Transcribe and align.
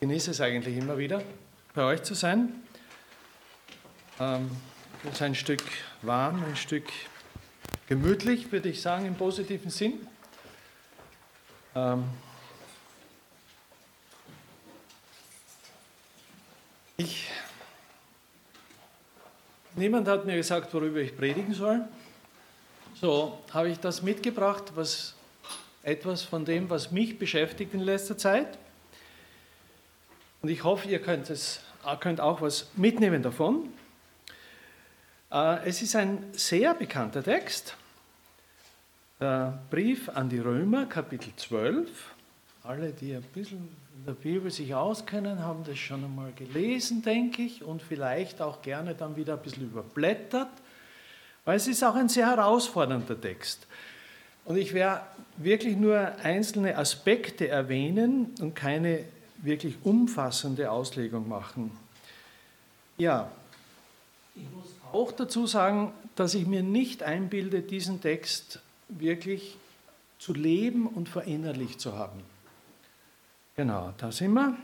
genieße 0.00 0.30
es 0.30 0.40
eigentlich 0.40 0.76
immer 0.76 0.96
wieder, 0.96 1.22
bei 1.74 1.82
euch 1.82 2.02
zu 2.02 2.14
sein. 2.14 2.62
Ähm, 4.20 4.50
es 5.04 5.14
ist 5.14 5.22
ein 5.22 5.34
Stück 5.34 5.62
warm, 6.02 6.44
ein 6.44 6.56
Stück 6.56 6.84
gemütlich, 7.88 8.50
würde 8.52 8.68
ich 8.68 8.80
sagen, 8.80 9.06
im 9.06 9.14
positiven 9.14 9.70
Sinn. 9.70 10.06
Ähm, 11.74 12.04
ich, 16.96 17.28
niemand 19.74 20.06
hat 20.06 20.24
mir 20.26 20.36
gesagt, 20.36 20.72
worüber 20.74 21.00
ich 21.00 21.16
predigen 21.16 21.54
soll. 21.54 21.86
So 23.00 23.38
habe 23.52 23.70
ich 23.70 23.78
das 23.78 24.02
mitgebracht, 24.02 24.72
was 24.74 25.14
etwas 25.82 26.22
von 26.22 26.44
dem, 26.44 26.68
was 26.70 26.90
mich 26.90 27.18
beschäftigt 27.18 27.74
in 27.74 27.80
letzter 27.80 28.18
Zeit. 28.18 28.58
Und 30.40 30.50
ich 30.50 30.62
hoffe, 30.62 30.88
ihr 30.88 31.00
könnt, 31.00 31.30
es, 31.30 31.60
könnt 32.00 32.20
auch 32.20 32.40
was 32.40 32.68
mitnehmen 32.76 33.22
davon. 33.22 33.70
Äh, 35.32 35.68
es 35.68 35.82
ist 35.82 35.96
ein 35.96 36.24
sehr 36.32 36.74
bekannter 36.74 37.24
Text. 37.24 37.76
Der 39.20 39.58
Brief 39.68 40.08
an 40.08 40.28
die 40.28 40.38
Römer, 40.38 40.86
Kapitel 40.86 41.32
12. 41.36 41.88
Alle, 42.62 42.92
die 42.92 43.14
ein 43.14 43.22
bisschen 43.22 43.68
in 43.96 44.04
der 44.06 44.12
Bibel 44.12 44.48
sich 44.50 44.74
auskennen, 44.76 45.42
haben 45.42 45.64
das 45.64 45.78
schon 45.78 46.04
einmal 46.04 46.30
gelesen, 46.32 47.02
denke 47.02 47.42
ich, 47.42 47.64
und 47.64 47.82
vielleicht 47.82 48.40
auch 48.40 48.62
gerne 48.62 48.94
dann 48.94 49.16
wieder 49.16 49.34
ein 49.34 49.42
bisschen 49.42 49.64
überblättert, 49.64 50.50
weil 51.44 51.56
es 51.56 51.66
ist 51.66 51.82
auch 51.82 51.96
ein 51.96 52.08
sehr 52.08 52.28
herausfordernder 52.28 53.20
Text. 53.20 53.66
Und 54.44 54.56
ich 54.56 54.72
werde 54.72 55.02
wirklich 55.36 55.76
nur 55.76 55.98
einzelne 56.22 56.76
Aspekte 56.78 57.48
erwähnen 57.48 58.34
und 58.40 58.54
keine 58.54 59.04
wirklich 59.38 59.76
umfassende 59.84 60.70
Auslegung 60.70 61.28
machen. 61.28 61.70
Ja, 62.96 63.30
ich 64.34 64.48
muss 64.50 64.66
auch 64.92 65.12
dazu 65.12 65.46
sagen, 65.46 65.92
dass 66.16 66.34
ich 66.34 66.46
mir 66.46 66.62
nicht 66.62 67.02
einbilde, 67.02 67.62
diesen 67.62 68.00
Text 68.00 68.60
wirklich 68.88 69.56
zu 70.18 70.32
leben 70.32 70.86
und 70.86 71.08
verinnerlicht 71.08 71.80
zu 71.80 71.96
haben. 71.96 72.20
Genau, 73.56 73.92
da 73.98 74.12
sind 74.12 74.32
wir. 74.32 74.56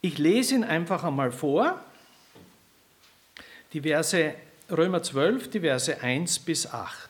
Ich 0.00 0.18
lese 0.18 0.54
ihn 0.54 0.64
einfach 0.64 1.04
einmal 1.04 1.32
vor. 1.32 1.78
Die 3.72 3.82
Verse 3.82 4.34
Römer 4.70 5.02
12, 5.02 5.50
die 5.50 5.60
Verse 5.60 6.00
1 6.00 6.38
bis 6.40 6.66
8. 6.66 7.09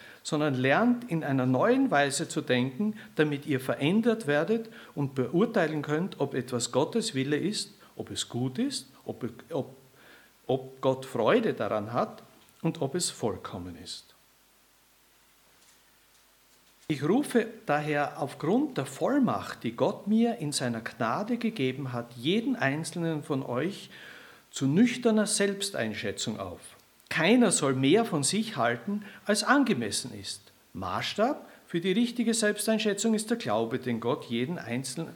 sondern 0.23 0.53
lernt 0.53 1.09
in 1.09 1.23
einer 1.23 1.45
neuen 1.45 1.89
Weise 1.91 2.27
zu 2.27 2.41
denken, 2.41 2.95
damit 3.15 3.45
ihr 3.45 3.59
verändert 3.59 4.27
werdet 4.27 4.69
und 4.95 5.15
beurteilen 5.15 5.81
könnt, 5.81 6.19
ob 6.19 6.33
etwas 6.33 6.71
Gottes 6.71 7.15
Wille 7.15 7.37
ist, 7.37 7.73
ob 7.95 8.11
es 8.11 8.29
gut 8.29 8.59
ist, 8.59 8.91
ob, 9.05 9.25
ob, 9.51 9.75
ob 10.47 10.81
Gott 10.81 11.05
Freude 11.05 11.53
daran 11.53 11.93
hat 11.93 12.23
und 12.61 12.81
ob 12.81 12.95
es 12.95 13.09
vollkommen 13.09 13.75
ist. 13.75 14.11
Ich 16.87 17.07
rufe 17.07 17.47
daher 17.65 18.21
aufgrund 18.21 18.77
der 18.77 18.85
Vollmacht, 18.85 19.63
die 19.63 19.77
Gott 19.77 20.07
mir 20.07 20.39
in 20.39 20.51
seiner 20.51 20.81
Gnade 20.81 21.37
gegeben 21.37 21.93
hat, 21.93 22.11
jeden 22.17 22.57
einzelnen 22.57 23.23
von 23.23 23.43
euch 23.43 23.89
zu 24.51 24.67
nüchterner 24.67 25.25
Selbsteinschätzung 25.25 26.37
auf. 26.37 26.59
Keiner 27.11 27.51
soll 27.51 27.73
mehr 27.73 28.05
von 28.05 28.23
sich 28.23 28.55
halten, 28.55 29.03
als 29.25 29.43
angemessen 29.43 30.17
ist. 30.17 30.53
Maßstab 30.71 31.45
für 31.67 31.81
die 31.81 31.91
richtige 31.91 32.33
Selbsteinschätzung 32.33 33.13
ist 33.13 33.29
der 33.29 33.35
Glaube, 33.35 33.79
den 33.79 33.99
Gott 33.99 34.23
jeden 34.29 34.57
Einzelnen, 34.57 35.13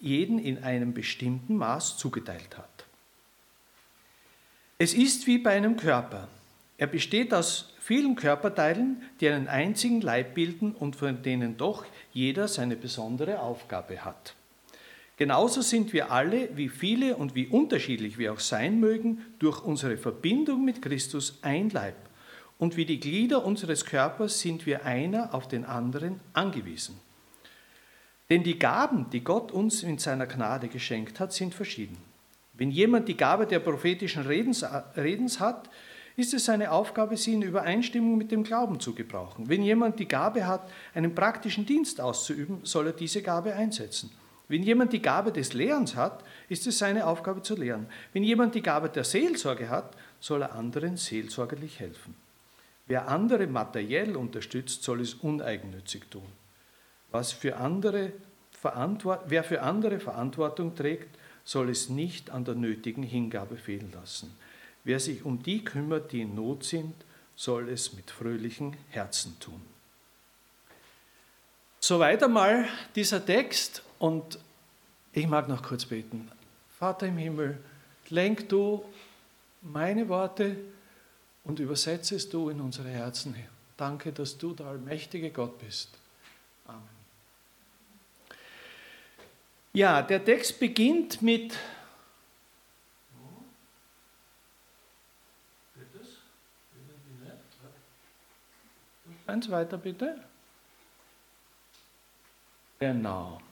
jeden 0.00 0.38
in 0.38 0.64
einem 0.64 0.94
bestimmten 0.94 1.58
Maß 1.58 1.98
zugeteilt 1.98 2.56
hat. 2.56 2.86
Es 4.78 4.94
ist 4.94 5.26
wie 5.26 5.36
bei 5.36 5.50
einem 5.50 5.76
Körper. 5.76 6.28
Er 6.78 6.86
besteht 6.86 7.34
aus 7.34 7.74
vielen 7.78 8.16
Körperteilen, 8.16 9.02
die 9.20 9.28
einen 9.28 9.48
einzigen 9.48 10.00
Leib 10.00 10.32
bilden 10.32 10.72
und 10.72 10.96
von 10.96 11.22
denen 11.22 11.58
doch 11.58 11.84
jeder 12.10 12.48
seine 12.48 12.74
besondere 12.74 13.40
Aufgabe 13.40 14.02
hat. 14.02 14.34
Genauso 15.18 15.62
sind 15.62 15.92
wir 15.92 16.12
alle, 16.12 16.56
wie 16.56 16.68
viele 16.68 17.16
und 17.16 17.34
wie 17.34 17.48
unterschiedlich 17.48 18.18
wir 18.18 18.32
auch 18.32 18.38
sein 18.38 18.78
mögen, 18.78 19.26
durch 19.40 19.60
unsere 19.64 19.96
Verbindung 19.96 20.64
mit 20.64 20.80
Christus 20.80 21.40
ein 21.42 21.70
Leib. 21.70 21.96
Und 22.56 22.76
wie 22.76 22.84
die 22.84 23.00
Glieder 23.00 23.44
unseres 23.44 23.84
Körpers 23.84 24.38
sind 24.38 24.64
wir 24.64 24.84
einer 24.84 25.34
auf 25.34 25.48
den 25.48 25.64
anderen 25.64 26.20
angewiesen. 26.34 27.00
Denn 28.30 28.44
die 28.44 28.60
Gaben, 28.60 29.10
die 29.10 29.24
Gott 29.24 29.50
uns 29.50 29.82
in 29.82 29.98
seiner 29.98 30.26
Gnade 30.26 30.68
geschenkt 30.68 31.18
hat, 31.18 31.32
sind 31.32 31.52
verschieden. 31.52 31.96
Wenn 32.52 32.70
jemand 32.70 33.08
die 33.08 33.16
Gabe 33.16 33.46
der 33.46 33.58
prophetischen 33.58 34.24
Redens, 34.24 34.64
Redens 34.96 35.40
hat, 35.40 35.68
ist 36.16 36.32
es 36.32 36.44
seine 36.44 36.70
Aufgabe, 36.70 37.16
sie 37.16 37.34
in 37.34 37.42
Übereinstimmung 37.42 38.18
mit 38.18 38.30
dem 38.30 38.44
Glauben 38.44 38.78
zu 38.78 38.94
gebrauchen. 38.94 39.48
Wenn 39.48 39.64
jemand 39.64 39.98
die 39.98 40.08
Gabe 40.08 40.46
hat, 40.46 40.70
einen 40.94 41.14
praktischen 41.14 41.66
Dienst 41.66 42.00
auszuüben, 42.00 42.60
soll 42.62 42.88
er 42.88 42.92
diese 42.92 43.22
Gabe 43.22 43.54
einsetzen. 43.54 44.10
Wenn 44.48 44.62
jemand 44.62 44.92
die 44.94 45.02
Gabe 45.02 45.30
des 45.30 45.52
Lehrens 45.52 45.94
hat, 45.94 46.24
ist 46.48 46.66
es 46.66 46.78
seine 46.78 47.06
Aufgabe 47.06 47.42
zu 47.42 47.54
lehren. 47.54 47.86
Wenn 48.12 48.24
jemand 48.24 48.54
die 48.54 48.62
Gabe 48.62 48.88
der 48.88 49.04
Seelsorge 49.04 49.68
hat, 49.68 49.94
soll 50.20 50.42
er 50.42 50.54
anderen 50.54 50.96
seelsorgerlich 50.96 51.80
helfen. 51.80 52.14
Wer 52.86 53.08
andere 53.08 53.46
materiell 53.46 54.16
unterstützt, 54.16 54.82
soll 54.82 55.02
es 55.02 55.14
uneigennützig 55.14 56.04
tun. 56.10 56.26
Was 57.10 57.32
für 57.32 57.56
andere 57.56 58.12
wer 59.26 59.44
für 59.44 59.62
andere 59.62 60.00
Verantwortung 60.00 60.74
trägt, 60.74 61.16
soll 61.44 61.70
es 61.70 61.88
nicht 61.88 62.30
an 62.30 62.44
der 62.44 62.54
nötigen 62.54 63.02
Hingabe 63.02 63.56
fehlen 63.56 63.92
lassen. 63.92 64.36
Wer 64.84 65.00
sich 65.00 65.24
um 65.24 65.42
die 65.42 65.64
kümmert, 65.64 66.12
die 66.12 66.22
in 66.22 66.34
Not 66.34 66.64
sind, 66.64 66.94
soll 67.36 67.68
es 67.68 67.92
mit 67.92 68.10
fröhlichen 68.10 68.76
Herzen 68.90 69.38
tun. 69.38 69.62
Soweit 71.78 72.22
einmal 72.22 72.66
dieser 72.94 73.24
Text 73.24 73.82
und 73.98 74.38
ich 75.12 75.26
mag 75.26 75.48
noch 75.48 75.62
kurz 75.62 75.84
beten. 75.84 76.30
Vater 76.78 77.06
im 77.06 77.18
Himmel, 77.18 77.58
lenk 78.08 78.48
du 78.48 78.84
meine 79.62 80.08
Worte 80.08 80.56
und 81.44 81.58
übersetze 81.58 82.16
es 82.16 82.28
du 82.28 82.50
in 82.50 82.60
unsere 82.60 82.88
Herzen. 82.88 83.34
Danke, 83.76 84.12
dass 84.12 84.38
du 84.38 84.54
der 84.54 84.66
allmächtige 84.66 85.30
Gott 85.30 85.58
bist. 85.58 85.90
Amen. 86.66 86.82
Ja, 89.72 90.02
der 90.02 90.24
Text 90.24 90.58
beginnt 90.58 91.22
mit 91.22 91.56
Eins 99.28 99.50
weiter 99.50 99.76
bitte. 99.76 100.18
Genau. 102.78 103.42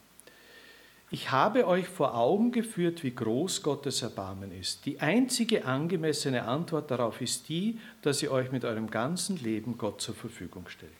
Ich 1.10 1.30
habe 1.30 1.68
euch 1.68 1.86
vor 1.86 2.16
Augen 2.16 2.50
geführt, 2.50 3.04
wie 3.04 3.14
groß 3.14 3.62
Gottes 3.62 4.02
Erbarmen 4.02 4.50
ist. 4.50 4.86
Die 4.86 5.00
einzige 5.00 5.64
angemessene 5.64 6.42
Antwort 6.42 6.90
darauf 6.90 7.20
ist 7.20 7.48
die, 7.48 7.78
dass 8.02 8.22
ihr 8.22 8.32
euch 8.32 8.50
mit 8.50 8.64
eurem 8.64 8.90
ganzen 8.90 9.36
Leben 9.36 9.78
Gott 9.78 10.00
zur 10.00 10.16
Verfügung 10.16 10.68
stellt. 10.68 10.92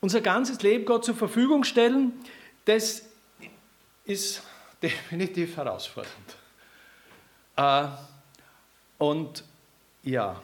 Unser 0.00 0.22
ganzes 0.22 0.62
Leben 0.62 0.86
Gott 0.86 1.04
zur 1.04 1.14
Verfügung 1.14 1.62
stellen, 1.64 2.12
das 2.64 3.06
ist 4.04 4.42
definitiv 4.82 5.56
herausfordernd. 5.56 6.36
Äh, 7.56 7.88
und 8.96 9.44
ja, 10.02 10.40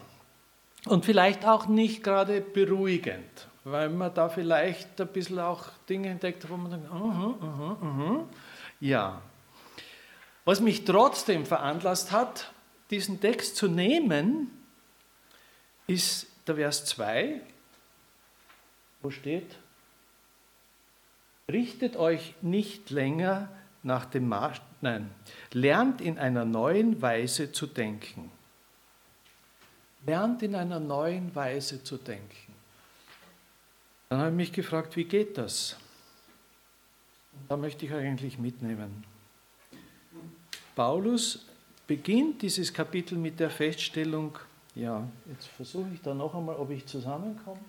und 0.87 1.05
vielleicht 1.05 1.45
auch 1.45 1.67
nicht 1.67 2.03
gerade 2.03 2.41
beruhigend, 2.41 3.49
weil 3.65 3.89
man 3.89 4.15
da 4.15 4.29
vielleicht 4.29 5.01
ein 5.01 5.09
bisschen 5.09 5.39
auch 5.39 5.65
Dinge 5.89 6.09
entdeckt, 6.09 6.49
wo 6.49 6.57
man 6.57 6.71
denkt, 6.71 6.89
-huh, 6.91 7.35
uh 7.43 7.77
-huh. 7.83 8.25
Ja. 8.81 9.21
Was 10.45 10.61
mich 10.61 10.85
trotzdem 10.85 11.45
veranlasst 11.45 12.13
hat, 12.13 12.53
diesen 12.91 13.21
Text 13.21 13.57
zu 13.57 13.69
nehmen, 13.69 14.51
ist 15.87 16.27
der 16.47 16.57
Vers 16.57 16.85
2, 16.87 17.41
wo 19.03 19.11
steht, 19.11 19.57
richtet 21.51 21.97
euch 21.97 22.35
nicht 22.43 22.91
länger 22.91 23.49
nach 23.83 24.05
dem 24.05 24.29
Maß, 24.29 24.61
nein, 24.81 25.11
lernt 25.53 26.01
in 26.01 26.19
einer 26.19 26.45
neuen 26.45 27.01
Weise 27.01 27.53
zu 27.53 27.67
denken. 27.67 28.31
lernt 30.07 30.43
in 30.43 30.55
einer 30.55 30.81
neuen 30.81 31.35
Weise 31.35 31.83
zu 31.83 31.99
denken. 31.99 32.55
Dann 34.09 34.21
habe 34.21 34.31
ich 34.31 34.37
mich 34.37 34.53
gefragt, 34.53 34.97
wie 34.97 35.05
geht 35.05 35.37
das? 35.37 35.77
Da 37.49 37.57
möchte 37.57 37.87
ich 37.87 37.93
eigentlich 37.93 38.39
mitnehmen. 38.39 39.05
Paulus 40.75 41.47
beginnt 41.87 42.43
dieses 42.43 42.73
Kapitel 42.73 43.19
mit 43.19 43.41
der 43.41 43.51
Feststellung, 43.51 44.39
ja, 44.75 45.07
jetzt 45.27 45.49
versuche 45.49 45.89
ich 45.93 46.01
da 46.03 46.15
noch 46.15 46.35
einmal, 46.35 46.57
ob 46.57 46.71
ich 46.71 46.87
zusammenkomme. 46.87 47.61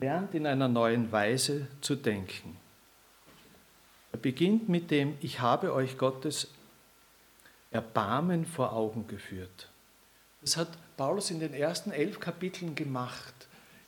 lernt 0.00 0.34
in 0.34 0.46
einer 0.46 0.68
neuen 0.68 1.12
Weise 1.12 1.68
zu 1.80 1.94
denken. 1.94 2.56
Er 4.12 4.18
beginnt 4.18 4.68
mit 4.68 4.90
dem, 4.90 5.16
ich 5.20 5.40
habe 5.40 5.72
euch 5.72 5.98
Gottes 5.98 6.48
Erbarmen 7.70 8.44
vor 8.46 8.72
Augen 8.72 9.06
geführt. 9.06 9.68
Das 10.40 10.56
hat 10.56 10.68
Paulus 10.96 11.30
in 11.30 11.40
den 11.40 11.54
ersten 11.54 11.90
elf 11.90 12.18
Kapiteln 12.18 12.74
gemacht. 12.74 13.34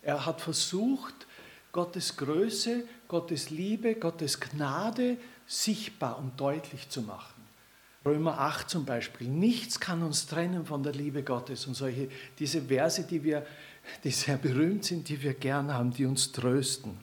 Er 0.03 0.27
hat 0.27 0.41
versucht, 0.41 1.27
Gottes 1.73 2.17
Größe, 2.17 2.85
Gottes 3.09 3.51
Liebe, 3.51 3.95
Gottes 3.95 4.39
Gnade 4.39 5.17
sichtbar 5.47 6.19
und 6.19 6.39
deutlich 6.39 6.89
zu 6.91 7.03
machen. 7.03 7.43
Römer 8.05 8.39
8 8.39 8.69
zum 8.69 8.85
Beispiel. 8.85 9.29
Nichts 9.29 9.79
kann 9.81 10.03
uns 10.03 10.27
trennen 10.27 10.67
von 10.67 10.83
der 10.83 10.93
Liebe 10.93 11.23
Gottes 11.23 11.67
und 11.67 11.75
solche, 11.75 12.09
diese 12.39 12.63
Verse, 12.63 13.05
die 13.05 13.23
wir 13.23 13.47
die 14.05 14.11
sehr 14.11 14.37
berühmt 14.37 14.85
sind, 14.85 15.09
die 15.09 15.21
wir 15.23 15.35
gern 15.35 15.73
haben, 15.73 15.93
die 15.93 16.07
uns 16.07 16.33
trösten. 16.33 16.97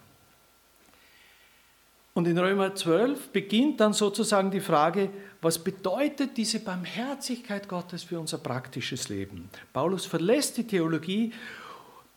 Und 2.13 2.27
in 2.27 2.37
Römer 2.37 2.75
12 2.75 3.29
beginnt 3.29 3.79
dann 3.79 3.93
sozusagen 3.93 4.51
die 4.51 4.59
Frage, 4.59 5.09
was 5.41 5.59
bedeutet 5.59 6.37
diese 6.37 6.59
Barmherzigkeit 6.59 7.67
Gottes 7.67 8.03
für 8.03 8.19
unser 8.19 8.37
praktisches 8.37 9.09
Leben? 9.09 9.49
Paulus 9.71 10.05
verlässt 10.05 10.57
die 10.57 10.67
Theologie, 10.67 11.33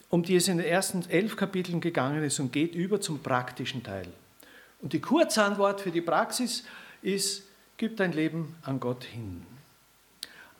um 0.09 0.23
die 0.23 0.37
es 0.37 0.49
in 0.49 0.59
den 0.59 0.67
ersten 0.67 1.09
elf 1.09 1.37
Kapiteln 1.37 1.81
gegangen 1.81 2.23
ist, 2.25 2.41
und 2.41 2.53
geht 2.53 2.75
über 2.75 3.01
zum 3.01 3.21
praktischen 3.21 3.83
Teil. 3.83 4.09
Und 4.81 4.93
die 4.93 5.01
Kurzantwort 5.01 5.81
für 5.81 5.91
die 5.91 6.01
Praxis 6.01 6.65
ist, 7.03 7.45
gib 7.77 7.97
dein 7.97 8.13
Leben 8.13 8.57
an 8.63 8.81
Gott 8.81 9.05
hin. 9.05 9.47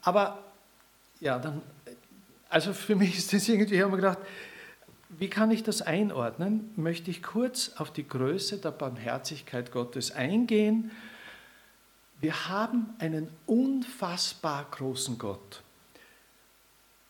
Aber 0.03 0.43
ja, 1.21 1.39
dann 1.39 1.63
also 2.53 2.75
für 2.75 2.97
mich 2.97 3.17
ist 3.17 3.33
das 3.33 3.49
irgendwie, 3.49 3.77
ich 3.77 3.81
habe 3.81 3.93
mir 3.93 3.97
gedacht, 3.97 4.19
wie 5.09 5.29
kann 5.29 5.51
ich 5.51 5.63
das 5.63 5.81
einordnen? 5.81 6.71
Möchte 6.77 7.11
ich 7.11 7.23
kurz 7.23 7.73
auf 7.79 7.91
die 7.91 8.07
Größe 8.07 8.59
der 8.59 8.73
Barmherzigkeit 8.73 9.73
Gottes 9.73 10.13
eingehen. 10.13 10.91
Wir 12.23 12.49
haben 12.49 12.95
einen 13.01 13.29
unfassbar 13.47 14.65
großen 14.71 15.19
Gott, 15.19 15.61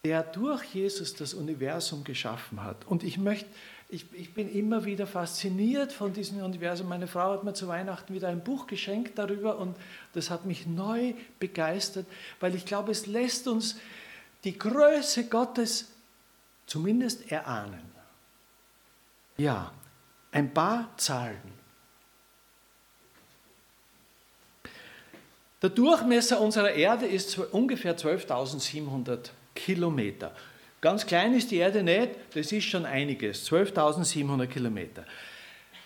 der 0.07 0.23
durch 0.23 0.65
Jesus 0.75 1.15
das 1.15 1.35
Universum 1.35 2.03
geschaffen 2.03 2.65
hat. 2.65 2.87
Und 2.87 3.05
ich 3.05 3.19
möchte, 3.19 3.47
ich, 3.91 4.07
ich 4.15 4.33
bin 4.33 4.51
immer 4.51 4.87
wieder 4.87 5.07
fasziniert 5.07 5.93
von 5.93 6.15
diesem 6.15 6.43
Universum. 6.43 6.89
Meine 6.89 7.09
Frau 7.09 7.33
hat 7.33 7.45
mir 7.45 7.53
zu 7.53 7.69
Weihnachten 7.69 8.15
wieder 8.15 8.29
ein 8.29 8.43
Buch 8.43 8.67
geschenkt 8.67 9.19
darüber 9.19 9.59
und 9.59 9.77
das 10.15 10.31
hat 10.31 10.47
mich 10.47 10.67
neu 10.67 11.13
begeistert, 11.39 12.07
weil 12.41 12.55
ich 12.55 12.65
glaube, 12.65 12.91
es 12.91 13.07
lässt 13.07 13.47
uns 13.49 13.79
die 14.45 14.59
Größe 14.59 15.29
Gottes 15.29 15.93
zumindest 16.65 17.31
erahnen. 17.31 17.83
Ja, 19.37 19.75
ein 20.31 20.55
paar 20.55 20.89
Zahlen. 20.97 21.62
Der 25.63 25.71
Durchmesser 25.71 26.41
unserer 26.41 26.73
Erde 26.73 27.07
ist 27.07 27.39
ungefähr 27.39 27.97
12.700 27.97 29.31
Kilometer. 29.55 30.33
Ganz 30.81 31.07
klein 31.07 31.35
ist 31.35 31.53
die 31.53 31.59
Erde 31.59 31.85
nicht, 31.85 32.11
das 32.35 32.51
ist 32.51 32.65
schon 32.65 32.85
einiges, 32.85 33.49
12.700 33.49 34.47
Kilometer. 34.47 35.05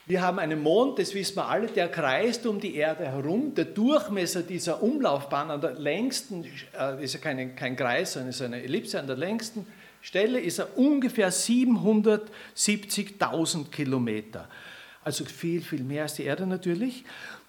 Wir 0.07 0.23
haben 0.23 0.39
einen 0.39 0.63
Mond, 0.63 0.99
das 0.99 1.13
wissen 1.13 1.37
wir 1.37 1.49
alle, 1.49 1.67
der 1.67 1.89
kreist 1.89 2.47
um 2.47 2.59
die 2.59 2.77
Erde 2.77 3.05
herum. 3.05 3.55
Der 3.55 3.67
Durchmesser 3.67 4.43
dieser 4.43 4.83
Umlaufbahn 4.83 5.51
an 5.51 5.61
der 5.61 5.75
längsten, 5.75 6.47
äh, 6.79 7.05
ist 7.05 7.13
ja 7.13 7.21
kein, 7.21 7.55
kein 7.55 7.77
Kreis, 7.77 8.15
sondern 8.15 8.31
ist 8.31 8.41
eine 8.41 8.63
Ellipse, 8.63 8.99
an 8.99 9.07
der 9.07 9.17
längsten 9.17 9.67
Stelle 10.01 10.41
ist 10.41 10.59
er 10.59 10.79
ungefähr 10.79 11.31
770.000 11.31 13.71
Kilometer. 13.71 14.49
Also 15.07 15.25
viel, 15.25 15.63
viel 15.63 15.85
mehr 15.85 16.03
als 16.03 16.15
die 16.15 16.25
Erde 16.25 16.49
natürlich. 16.49 17.05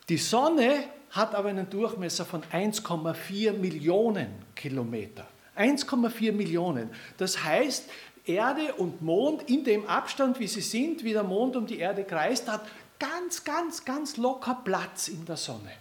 Die 0.10 0.18
Sonne 0.18 0.84
hat 1.10 1.34
aber 1.34 1.50
einen 1.50 1.68
Durchmesser 1.68 2.24
von 2.24 2.44
1,4 2.44 3.54
Millionen 3.54 4.28
Kilometer. 4.54 5.26
1,4 5.58 6.34
Millionen. 6.34 6.92
Das 7.18 7.44
heißt, 7.44 7.90
Erde 8.26 8.76
und 8.76 9.02
Mond 9.02 9.50
in 9.50 9.64
dem 9.64 9.88
Abstand, 9.88 10.40
wie 10.40 10.46
sie 10.46 10.62
sind, 10.62 11.04
wie 11.04 11.14
der 11.14 11.24
Mond 11.24 11.56
um 11.56 11.66
die 11.66 11.80
Erde 11.80 12.04
kreist, 12.04 12.48
hat 12.48 12.64
ganz, 13.00 13.44
ganz, 13.44 13.84
ganz 13.84 14.18
locker 14.18 14.62
Platz 14.64 15.08
in 15.08 15.26
der 15.26 15.38
Sonne. 15.38 15.72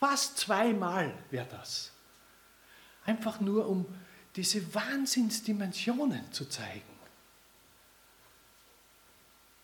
Fast 0.00 0.38
zweimal 0.38 1.14
wäre 1.30 1.46
das. 1.52 1.92
Einfach 3.04 3.40
nur, 3.40 3.68
um 3.68 3.86
diese 4.34 4.74
Wahnsinnsdimensionen 4.74 6.32
zu 6.32 6.46
zeigen. 6.46 6.89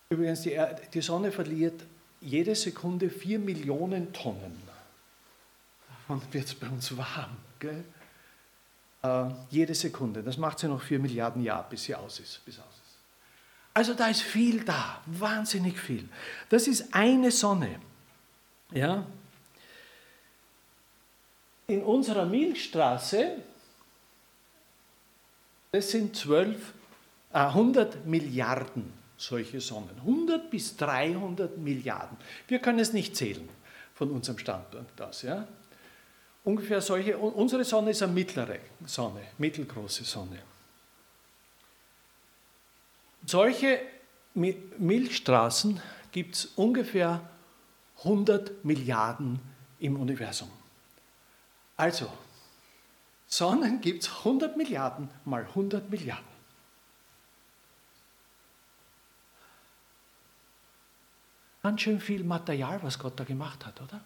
Übrigens, 0.09 0.41
die, 0.41 0.51
Erde, 0.51 0.81
die 0.93 1.01
Sonne 1.01 1.31
verliert 1.31 1.83
jede 2.21 2.55
Sekunde 2.55 3.09
vier 3.09 3.39
Millionen 3.39 4.13
Tonnen. 4.13 4.61
Davon 5.87 6.21
wird 6.31 6.45
es 6.45 6.55
bei 6.55 6.67
uns 6.67 6.95
warm. 6.95 7.35
Gell? 7.59 7.83
Äh, 9.03 9.25
jede 9.49 9.75
Sekunde. 9.75 10.23
Das 10.23 10.37
macht 10.37 10.59
sie 10.59 10.67
noch 10.67 10.81
vier 10.81 10.99
Milliarden 10.99 11.43
Jahre, 11.43 11.65
bis 11.69 11.83
sie 11.83 11.95
aus 11.95 12.19
ist. 12.19 12.43
Bis 12.45 12.57
aus 12.57 12.65
ist. 12.65 12.97
Also 13.73 13.93
da 13.93 14.07
ist 14.07 14.21
viel 14.21 14.63
da, 14.63 15.01
wahnsinnig 15.05 15.79
viel. 15.79 16.07
Das 16.49 16.67
ist 16.67 16.93
eine 16.93 17.29
Sonne. 17.29 17.79
Ja? 18.71 19.05
In 21.67 21.83
unserer 21.83 22.25
Milchstraße, 22.25 23.35
das 25.71 25.91
sind 25.91 26.15
12, 26.15 26.73
äh, 27.33 27.39
100 27.39 28.05
Milliarden 28.05 28.96
solche 29.17 29.59
Sonnen. 29.59 29.97
100 29.97 30.49
bis 30.49 30.77
300 30.77 31.57
Milliarden. 31.57 32.17
Wir 32.47 32.59
können 32.59 32.79
es 32.79 32.93
nicht 32.93 33.15
zählen 33.15 33.49
von 33.93 34.11
unserem 34.11 34.37
Standpunkt 34.37 35.01
aus. 35.01 35.23
Ja? 35.23 35.47
ungefähr 36.47 36.79
solche, 36.79 37.17
unsere 37.17 37.65
Sonne 37.65 37.91
ist 37.91 38.01
eine 38.01 38.13
mittlere 38.13 38.59
Sonne, 38.85 39.21
mittelgroße 39.37 40.05
Sonne. 40.05 40.39
Solche 43.25 43.81
Milchstraßen 44.33 45.81
gibt 46.13 46.35
es 46.35 46.45
ungefähr 46.55 47.21
100 47.97 48.63
Milliarden 48.63 49.39
im 49.79 49.99
Universum. 49.99 50.49
Also, 51.75 52.07
Sonnen 53.27 53.81
gibt 53.81 54.03
es 54.03 54.09
100 54.19 54.55
Milliarden 54.55 55.09
mal 55.25 55.43
100 55.43 55.89
Milliarden. 55.89 56.36
Ganz 61.67 61.81
schön 61.81 61.99
viel 61.99 62.23
Material, 62.23 62.81
was 62.81 62.97
Gott 62.97 63.19
da 63.19 63.25
gemacht 63.25 63.65
hat, 63.65 63.81
oder? 63.81 63.99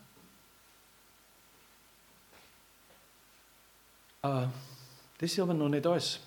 Äh, 4.24 4.48
das 5.20 5.32
ist 5.32 5.40
aber 5.40 5.54
noch 5.54 5.70
nicht 5.70 5.86
alles. 5.86 6.20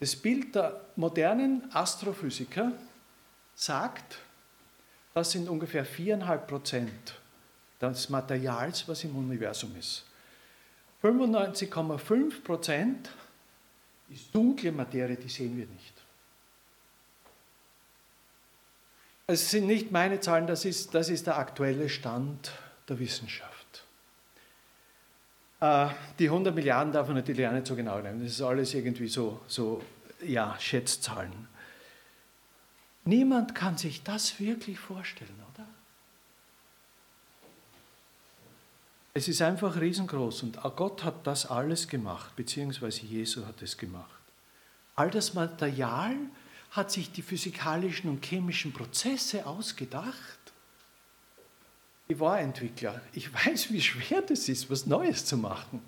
Das 0.00 0.16
Bild 0.16 0.52
der 0.56 0.80
modernen 0.96 1.72
Astrophysiker 1.72 2.72
sagt, 3.54 4.18
das 5.14 5.30
sind 5.30 5.48
ungefähr 5.48 5.86
4,5 5.86 6.38
Prozent 6.38 7.14
des 7.80 8.08
Materials, 8.08 8.88
was 8.88 9.04
im 9.04 9.14
Universum 9.14 9.76
ist. 9.76 10.06
95,5 11.04 12.42
Prozent 12.42 13.10
ist 14.08 14.34
dunkle 14.34 14.72
Materie, 14.72 15.16
die 15.16 15.28
sehen 15.28 15.56
wir 15.56 15.66
nicht. 15.66 15.95
Es 19.28 19.50
sind 19.50 19.66
nicht 19.66 19.90
meine 19.90 20.20
Zahlen, 20.20 20.46
das 20.46 20.64
ist, 20.64 20.94
das 20.94 21.08
ist 21.08 21.26
der 21.26 21.36
aktuelle 21.36 21.88
Stand 21.88 22.52
der 22.88 22.98
Wissenschaft. 23.00 23.84
Äh, 25.60 25.88
die 26.18 26.26
100 26.26 26.54
Milliarden 26.54 26.92
darf 26.92 27.08
man 27.08 27.16
natürlich 27.16 27.46
auch 27.46 27.52
nicht 27.52 27.66
so 27.66 27.74
genau 27.74 27.98
nehmen. 28.00 28.22
Das 28.22 28.32
ist 28.32 28.42
alles 28.42 28.72
irgendwie 28.74 29.08
so, 29.08 29.40
so 29.48 29.82
ja, 30.24 30.56
Schätzzahlen. 30.60 31.48
Niemand 33.04 33.54
kann 33.54 33.76
sich 33.76 34.04
das 34.04 34.38
wirklich 34.38 34.78
vorstellen, 34.78 35.42
oder? 35.54 35.66
Es 39.14 39.26
ist 39.26 39.42
einfach 39.42 39.80
riesengroß 39.80 40.42
und 40.44 40.60
Gott 40.76 41.02
hat 41.02 41.26
das 41.26 41.46
alles 41.46 41.88
gemacht, 41.88 42.36
beziehungsweise 42.36 43.06
Jesus 43.06 43.44
hat 43.44 43.60
es 43.62 43.76
gemacht. 43.76 44.10
All 44.94 45.10
das 45.10 45.34
Material 45.34 46.14
hat 46.70 46.90
sich 46.90 47.10
die 47.10 47.22
physikalischen 47.22 48.10
und 48.10 48.24
chemischen 48.24 48.72
Prozesse 48.72 49.46
ausgedacht 49.46 50.38
Ich 52.08 52.20
war 52.20 52.38
Entwickler. 52.40 53.00
Ich 53.12 53.32
weiß, 53.46 53.72
wie 53.72 53.80
schwer 53.80 54.22
das 54.22 54.48
ist, 54.48 54.70
was 54.70 54.86
Neues 54.86 55.24
zu 55.24 55.36
machen. 55.36 55.80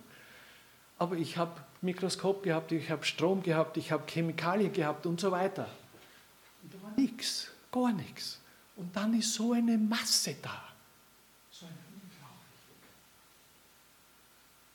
Aber 0.98 1.16
ich 1.16 1.36
habe 1.36 1.60
Mikroskop 1.80 2.42
gehabt, 2.42 2.72
ich 2.72 2.90
habe 2.90 3.04
Strom 3.04 3.42
gehabt, 3.42 3.76
ich 3.76 3.92
habe 3.92 4.04
Chemikalien 4.10 4.72
gehabt 4.72 5.06
und 5.06 5.20
so 5.20 5.30
weiter. 5.30 5.68
Und 6.62 6.74
da 6.74 6.82
war 6.82 6.92
nichts, 6.96 7.50
gar 7.70 7.92
nichts. 7.92 8.40
Und 8.74 8.96
dann 8.96 9.16
ist 9.16 9.34
so 9.34 9.52
eine 9.52 9.78
Masse 9.78 10.36
da. 10.42 10.64
So 11.50 11.66
eine 11.66 11.88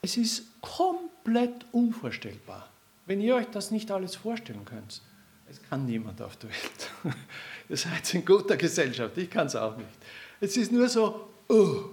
es 0.03 0.17
ist 0.17 0.43
komplett 0.59 1.65
unvorstellbar. 1.71 2.69
Wenn 3.05 3.21
ihr 3.21 3.35
euch 3.35 3.47
das 3.47 3.71
nicht 3.71 3.89
alles 3.89 4.17
vorstellen 4.17 4.65
könnt, 4.65 5.01
es 5.49 5.61
kann 5.69 5.85
niemand 5.85 6.21
auf 6.21 6.37
der 6.37 6.49
Welt. 6.49 6.91
Ihr 7.69 7.77
seid 7.77 8.13
in 8.13 8.25
guter 8.25 8.57
Gesellschaft, 8.57 9.17
ich 9.17 9.29
kann 9.29 9.47
es 9.47 9.55
auch 9.55 9.77
nicht. 9.77 9.89
Es 10.39 10.57
ist 10.57 10.71
nur 10.71 10.89
so, 10.89 11.29
oh. 11.47 11.85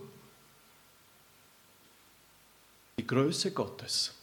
die 2.99 3.07
Größe 3.07 3.53
Gottes. 3.53 4.15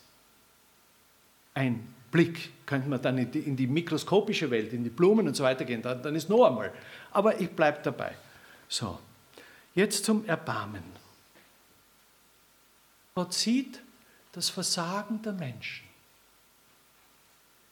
Ein 1.53 1.93
Blick, 2.11 2.51
könnte 2.65 2.89
man 2.89 3.01
dann 3.01 3.17
in 3.17 3.31
die, 3.31 3.39
in 3.39 3.55
die, 3.55 3.67
mikroskopische 3.67 4.49
Welt, 4.51 4.73
in 4.73 4.83
die 4.83 4.89
Blumen 4.89 5.27
und 5.27 5.35
so 5.35 5.43
weiter 5.43 5.65
gehen, 5.65 5.81
dann, 5.81 6.01
dann 6.01 6.15
ist 6.15 6.29
noch 6.29 6.45
einmal. 6.45 6.73
Aber 7.11 7.39
ich 7.39 7.49
bleibe 7.49 7.79
dabei. 7.83 8.15
So, 8.67 8.99
jetzt 9.73 10.05
zum 10.05 10.25
Erbarmen. 10.25 10.83
Gott 13.15 13.33
sieht 13.33 13.81
das 14.33 14.49
Versagen 14.49 15.21
der 15.21 15.33
Menschen. 15.33 15.87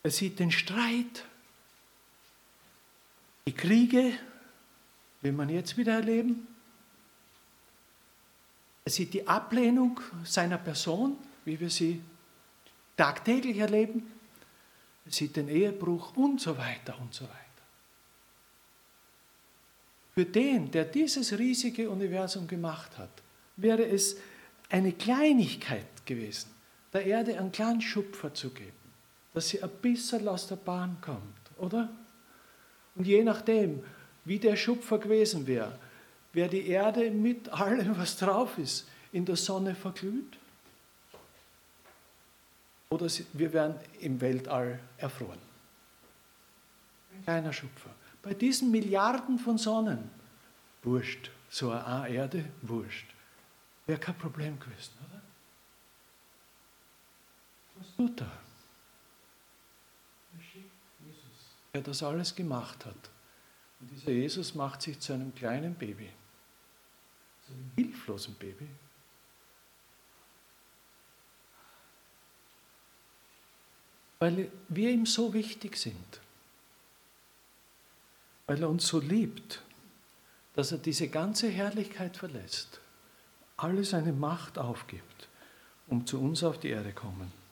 Er 0.02 0.12
sieht 0.12 0.40
den 0.40 0.52
Streit, 0.52 1.26
die 3.48 3.54
Kriege, 3.54 4.14
will 5.22 5.32
man 5.32 5.50
jetzt 5.50 5.78
wieder 5.78 5.94
erleben. 5.94 6.48
Er 8.84 8.92
sieht 8.92 9.14
die 9.14 9.28
Ablehnung 9.28 10.00
seiner 10.24 10.58
Person, 10.58 11.18
wie 11.44 11.60
wir 11.60 11.70
sie 11.70 12.02
tagtäglich 12.98 13.58
erleben. 13.58 14.12
Er 15.06 15.12
sieht 15.12 15.36
den 15.36 15.48
Ehebruch 15.48 16.16
und 16.16 16.42
so 16.42 16.58
weiter 16.58 17.00
und 17.00 17.14
so 17.14 17.25
weiter. 17.25 17.36
Für 20.14 20.25
den, 20.25 20.72
der 20.72 20.86
dieses 20.86 21.38
riesige 21.38 21.90
Universum 21.90 22.48
gemacht 22.48 22.98
hat, 22.98 23.10
wäre 23.58 23.86
es 23.86 24.18
eine 24.70 24.94
Kleinigkeit 24.94 26.06
gewesen, 26.06 26.50
der 26.94 27.06
Erde 27.06 27.38
einen 27.38 27.52
kleinen 27.52 27.82
Schupfer 27.82 28.34
zu 28.34 28.50
geben, 28.52 28.72
dass 29.34 29.50
sie 29.50 29.62
ein 29.62 29.70
bisschen 29.82 30.28
aus 30.28 30.48
der 30.48 30.56
Bahn 30.56 30.98
kommt, 31.02 31.52
oder? 31.58 31.90
Und 32.96 33.06
je 33.06 33.24
nachdem, 33.24 33.84
wie 34.24 34.40
der 34.40 34.56
Schupfer 34.56 34.98
gewesen 34.98 35.46
wäre, 35.48 35.78
wäre 36.34 36.50
die 36.50 36.68
Erde 36.68 37.12
mit 37.12 37.50
allem, 37.50 37.98
was 37.98 38.18
drauf 38.18 38.58
ist, 38.58 38.88
in 39.12 39.25
der 39.25 39.36
Sonne 39.36 39.75
verglüht. 39.75 40.38
Oder 42.90 43.08
wir 43.34 43.54
wären 43.54 43.80
im 44.00 44.20
Weltall 44.22 44.80
erfroren. 44.98 45.40
Ein 47.14 47.24
kleiner 47.24 47.54
Schupfer. 47.54 47.90
Bei 48.22 48.34
diesen 48.34 48.72
Milliarden 48.72 49.40
von 49.40 49.58
Sonnen, 49.58 50.10
wurscht. 50.84 51.32
So 51.50 51.72
eine 51.72 52.10
Erde, 52.10 52.46
wurscht. 52.62 53.08
Wäre 53.86 54.00
kein 54.00 54.18
Problem 54.18 54.60
gewesen, 54.60 54.92
oder? 55.08 55.22
Was 57.75 57.96
tut 57.96 58.22
er? 58.22 58.46
Der 61.75 61.82
das 61.82 62.01
alles 62.03 62.34
gemacht 62.34 62.86
hat. 62.86 63.10
Und 63.82 63.91
dieser 63.91 64.12
Jesus 64.12 64.55
macht 64.55 64.82
sich 64.82 64.98
zu 65.01 65.12
einem 65.12 65.36
kleinen 65.36 65.75
Baby, 65.75 66.10
zu 67.46 67.51
einem 67.51 67.72
hilflosen 67.75 68.36
Baby. 68.36 68.67
Weil 74.20 74.50
wir 74.70 74.89
ihm 74.89 75.05
so 75.05 75.34
wichtig 75.34 75.75
sind, 75.75 76.22
weil 78.48 78.62
er 78.62 78.70
uns 78.70 78.88
so 78.88 79.00
liebt, 79.00 79.62
dass 80.53 80.72
er 80.72 80.77
diese 80.77 81.10
ganze 81.10 81.50
Herrlichkeit 81.50 82.15
verlässt, 82.15 82.79
alle 83.58 83.84
seine 83.84 84.13
Macht 84.13 84.58
aufgibt, 84.58 85.27
um 85.88 86.08
zu 86.08 86.22
uns 86.22 86.41
auf 86.41 86.58
die 86.58 86.70
Erde 86.70 86.94
kommen 86.94 87.45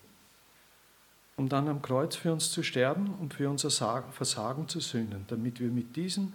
um 1.35 1.49
dann 1.49 1.67
am 1.67 1.81
Kreuz 1.81 2.15
für 2.15 2.31
uns 2.31 2.51
zu 2.51 2.61
sterben 2.63 3.15
und 3.15 3.33
für 3.33 3.49
unser 3.49 3.71
Versagen 4.11 4.69
zu 4.69 4.79
sühnen, 4.79 5.25
damit 5.27 5.59
wir 5.59 5.69
mit 5.69 5.95
diesem 5.95 6.31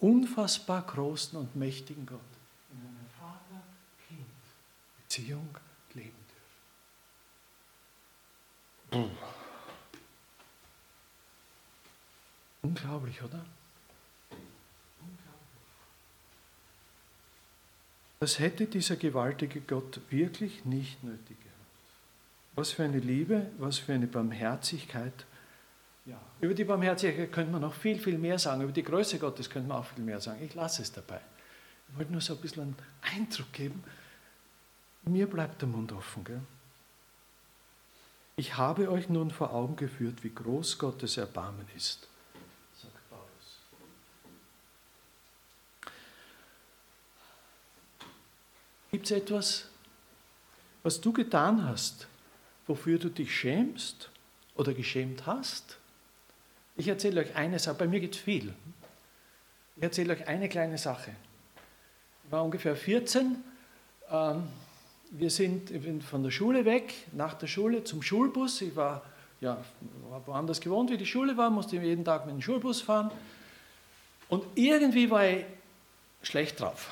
unfassbar 0.00 0.82
großen 0.82 1.38
und 1.38 1.54
mächtigen 1.54 2.06
Gott 2.06 2.18
in 2.72 2.80
einer 2.80 3.06
Vater-Kind-Beziehung 3.20 5.48
leben 5.94 6.16
dürfen. 8.90 9.12
Unglaublich, 12.62 13.22
oder? 13.22 13.44
Das 18.20 18.38
hätte 18.38 18.66
dieser 18.66 18.96
gewaltige 18.96 19.60
Gott 19.60 20.00
wirklich 20.10 20.64
nicht 20.64 21.02
nötig. 21.02 21.36
Was 22.54 22.72
für 22.72 22.84
eine 22.84 22.98
Liebe, 22.98 23.46
was 23.58 23.78
für 23.78 23.94
eine 23.94 24.06
Barmherzigkeit. 24.06 25.24
Ja. 26.04 26.20
Über 26.40 26.54
die 26.54 26.64
Barmherzigkeit 26.64 27.32
könnte 27.32 27.52
man 27.52 27.62
noch 27.62 27.74
viel, 27.74 27.98
viel 27.98 28.18
mehr 28.18 28.38
sagen. 28.38 28.62
Über 28.62 28.72
die 28.72 28.82
Größe 28.82 29.18
Gottes 29.18 29.48
könnte 29.48 29.68
man 29.68 29.78
auch 29.78 29.86
viel 29.86 30.04
mehr 30.04 30.20
sagen. 30.20 30.42
Ich 30.44 30.54
lasse 30.54 30.82
es 30.82 30.92
dabei. 30.92 31.20
Ich 31.88 31.98
wollte 31.98 32.12
nur 32.12 32.20
so 32.20 32.34
ein 32.34 32.40
bisschen 32.40 32.62
einen 32.62 32.76
Eindruck 33.00 33.52
geben. 33.52 33.82
Mir 35.04 35.26
bleibt 35.26 35.62
der 35.62 35.68
Mund 35.68 35.92
offen. 35.92 36.24
Gell? 36.24 36.40
Ich 38.36 38.56
habe 38.56 38.90
euch 38.90 39.08
nun 39.08 39.30
vor 39.30 39.52
Augen 39.52 39.76
geführt, 39.76 40.24
wie 40.24 40.34
groß 40.34 40.78
Gottes 40.78 41.16
Erbarmen 41.16 41.66
ist, 41.76 42.08
sagt 42.80 43.10
Paulus. 43.10 43.22
Gibt 48.90 49.06
es 49.06 49.10
etwas, 49.10 49.68
was 50.82 51.00
du 51.00 51.12
getan 51.12 51.64
hast, 51.64 52.08
wofür 52.66 52.98
du 52.98 53.08
dich 53.08 53.34
schämst 53.34 54.10
oder 54.54 54.74
geschämt 54.74 55.26
hast? 55.26 55.78
Ich 56.76 56.88
erzähle 56.88 57.20
euch 57.20 57.34
eine 57.36 57.58
Sache, 57.58 57.76
bei 57.76 57.86
mir 57.86 58.00
geht 58.00 58.14
es 58.14 58.20
viel. 58.20 58.54
Ich 59.76 59.82
erzähle 59.82 60.14
euch 60.14 60.26
eine 60.26 60.48
kleine 60.48 60.78
Sache. 60.78 61.14
Ich 62.24 62.32
war 62.32 62.44
ungefähr 62.44 62.76
14. 62.76 63.36
Ähm, 64.10 64.42
wir 65.10 65.30
sind 65.30 65.70
von 66.02 66.22
der 66.22 66.30
Schule 66.30 66.64
weg, 66.64 66.94
nach 67.12 67.34
der 67.34 67.46
Schule 67.46 67.84
zum 67.84 68.02
Schulbus. 68.02 68.60
Ich 68.62 68.74
war, 68.74 69.02
ja, 69.40 69.62
woanders 70.24 70.60
gewohnt, 70.60 70.90
wie 70.90 70.96
die 70.96 71.06
Schule 71.06 71.36
war, 71.36 71.50
musste 71.50 71.76
jeden 71.76 72.04
Tag 72.04 72.24
mit 72.24 72.34
dem 72.34 72.40
Schulbus 72.40 72.80
fahren. 72.80 73.10
Und 74.28 74.44
irgendwie 74.54 75.10
war 75.10 75.26
ich 75.26 75.44
schlecht 76.22 76.60
drauf. 76.60 76.90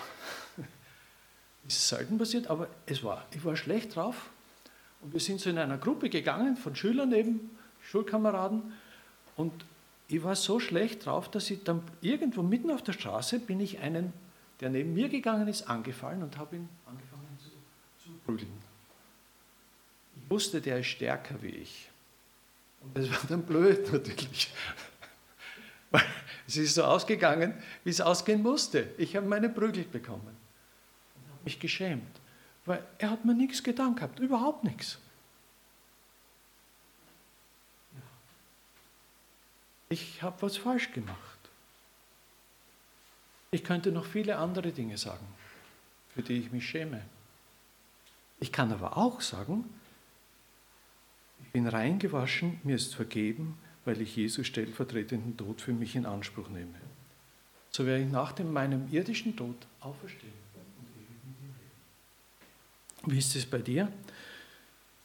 Ist 1.67 1.89
selten 1.89 2.19
passiert, 2.19 2.49
aber 2.49 2.69
es 2.85 3.03
war. 3.03 3.25
Ich 3.31 3.43
war 3.45 3.57
schlecht 3.57 3.97
drauf 3.97 4.29
und 5.03 5.13
wir 5.13 5.21
sind 5.21 5.41
so 5.41 5.51
in 5.51 5.59
einer 5.59 5.79
Gruppe 5.79 6.11
gegangen 6.11 6.57
von 6.57 6.77
Schülern 6.77 7.13
eben, 7.13 7.51
Schulkameraden. 7.83 8.73
Und 9.37 9.53
ich 10.09 10.23
war 10.23 10.37
so 10.37 10.61
schlecht 10.61 11.07
drauf, 11.07 11.31
dass 11.31 11.51
ich 11.51 11.65
dann 11.65 11.83
irgendwo 12.01 12.43
mitten 12.43 12.71
auf 12.71 12.83
der 12.83 12.93
Straße 12.93 13.39
bin 13.41 13.61
ich 13.61 13.79
einen, 13.79 14.13
der 14.61 14.69
neben 14.69 14.93
mir 14.93 15.09
gegangen 15.09 15.49
ist, 15.49 15.69
angefallen 15.69 16.23
und 16.23 16.37
habe 16.37 16.57
ihn 16.57 16.69
angefangen 16.87 17.39
zu, 17.39 18.05
zu 18.05 18.17
prügeln. 18.27 18.53
Ich 20.17 20.31
wusste, 20.31 20.61
der 20.61 20.81
ist 20.81 20.89
stärker 20.89 21.41
wie 21.41 21.49
ich. 21.49 21.89
Und 22.83 22.97
das 22.97 23.11
war 23.11 23.21
dann 23.29 23.43
blöd 23.43 23.91
natürlich. 23.93 24.53
Weil 25.91 26.05
es 26.47 26.57
ist 26.57 26.75
so 26.75 26.85
ausgegangen, 26.85 27.55
wie 27.85 27.91
es 27.91 28.01
ausgehen 28.01 28.43
musste. 28.43 28.89
Ich 28.99 29.17
habe 29.17 29.27
meine 29.27 29.49
Prügel 29.49 29.85
bekommen 29.85 30.21
und 30.27 31.33
habe 31.33 31.45
mich 31.45 31.59
geschämt. 31.59 32.20
Weil 32.71 32.87
er 32.99 33.11
hat 33.11 33.25
mir 33.25 33.35
nichts 33.35 33.65
getan 33.65 33.97
gehabt, 33.97 34.21
überhaupt 34.21 34.63
nichts. 34.63 35.01
Ich 39.89 40.23
habe 40.23 40.41
was 40.41 40.57
falsch 40.57 40.93
gemacht. 40.93 41.19
Ich 43.51 43.65
könnte 43.65 43.91
noch 43.91 44.05
viele 44.05 44.39
andere 44.39 44.71
Dinge 44.71 44.99
sagen, 44.99 45.27
für 46.15 46.23
die 46.23 46.35
ich 46.35 46.53
mich 46.53 46.65
schäme. 46.69 47.03
Ich 48.39 48.53
kann 48.53 48.71
aber 48.71 48.97
auch 48.97 49.21
sagen, 49.21 49.65
ich 51.43 51.51
bin 51.51 51.67
reingewaschen, 51.67 52.61
mir 52.63 52.77
ist 52.77 52.95
vergeben, 52.95 53.59
weil 53.85 54.01
ich 54.01 54.15
Jesus 54.15 54.47
stellvertretenden 54.47 55.37
Tod 55.37 55.61
für 55.61 55.73
mich 55.73 55.97
in 55.97 56.07
Anspruch 56.07 56.49
nehme. 56.51 56.81
So 57.73 57.85
werde 57.85 58.05
ich 58.05 58.13
nach 58.13 58.31
dem, 58.31 58.53
meinem 58.53 58.87
irdischen 58.93 59.35
Tod 59.35 59.57
auferstehen. 59.81 60.40
Wie 63.07 63.19
ist 63.19 63.35
es 63.37 63.47
bei 63.47 63.59
dir? 63.59 63.91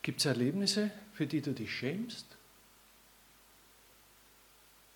Gibt 0.01 0.19
es 0.19 0.25
Erlebnisse, 0.25 0.91
für 1.13 1.25
die 1.25 1.41
du 1.41 1.53
dich 1.53 1.71
schämst? 1.73 2.25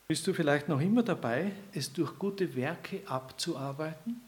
Bist 0.07 0.25
du 0.25 0.33
vielleicht 0.33 0.67
noch 0.67 0.81
immer 0.81 1.03
dabei, 1.03 1.51
es 1.73 1.93
durch 1.93 2.17
gute 2.17 2.55
Werke 2.55 3.01
abzuarbeiten? 3.07 4.21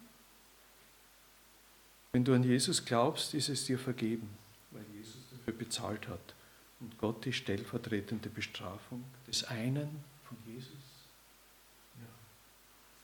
Wenn 2.12 2.24
du 2.24 2.34
an 2.34 2.44
Jesus 2.44 2.84
glaubst, 2.84 3.34
ist 3.34 3.48
es 3.48 3.64
dir 3.64 3.78
vergeben, 3.78 4.28
weil 4.70 4.84
Jesus 4.94 5.20
dafür 5.30 5.54
bezahlt 5.54 6.08
hat 6.08 6.34
und 6.80 6.98
Gott 6.98 7.24
die 7.24 7.32
stellvertretende 7.32 8.28
Bestrafung 8.28 9.04
des 9.26 9.44
einen 9.44 10.04
von 10.24 10.36
Jesus 10.46 10.92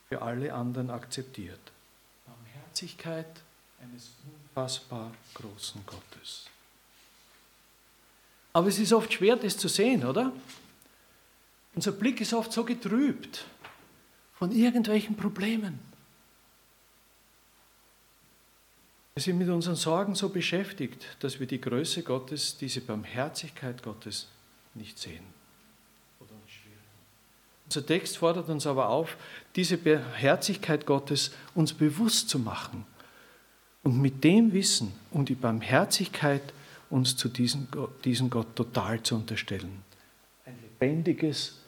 für 0.08 0.22
alle 0.22 0.54
anderen 0.54 0.90
akzeptiert. 0.90 1.60
Barmherzigkeit 2.26 3.42
eines 3.80 4.10
unfassbar 4.24 5.12
großen 5.34 5.84
Gottes. 5.86 6.46
Aber 8.52 8.68
es 8.68 8.78
ist 8.78 8.92
oft 8.92 9.12
schwer, 9.12 9.36
das 9.36 9.56
zu 9.56 9.68
sehen, 9.68 10.04
oder? 10.04 10.32
Unser 11.74 11.92
Blick 11.92 12.20
ist 12.20 12.32
oft 12.32 12.52
so 12.52 12.64
getrübt 12.64 13.44
von 14.34 14.50
irgendwelchen 14.52 15.16
Problemen. 15.16 15.78
Wir 19.14 19.22
sind 19.22 19.38
mit 19.38 19.48
unseren 19.48 19.76
Sorgen 19.76 20.14
so 20.14 20.28
beschäftigt, 20.28 21.04
dass 21.20 21.40
wir 21.40 21.46
die 21.46 21.60
Größe 21.60 22.02
Gottes, 22.02 22.56
diese 22.56 22.80
Barmherzigkeit 22.80 23.82
Gottes 23.82 24.28
nicht 24.74 24.98
sehen. 24.98 25.24
Unser 27.66 27.84
Text 27.84 28.16
fordert 28.16 28.48
uns 28.48 28.66
aber 28.66 28.88
auf, 28.88 29.18
diese 29.54 29.76
Barmherzigkeit 29.76 30.86
Gottes 30.86 31.32
uns 31.54 31.74
bewusst 31.74 32.30
zu 32.30 32.38
machen 32.38 32.86
und 33.82 34.00
mit 34.00 34.24
dem 34.24 34.52
Wissen 34.52 34.92
um 35.10 35.24
die 35.24 35.34
Barmherzigkeit 35.34 36.42
uns 36.90 37.16
zu 37.16 37.28
diesem 37.28 37.68
Gott, 37.70 38.04
diesem 38.04 38.30
Gott 38.30 38.56
total 38.56 39.02
zu 39.02 39.14
unterstellen. 39.14 39.82
Ein 40.44 40.58
lebendiges 40.62 41.58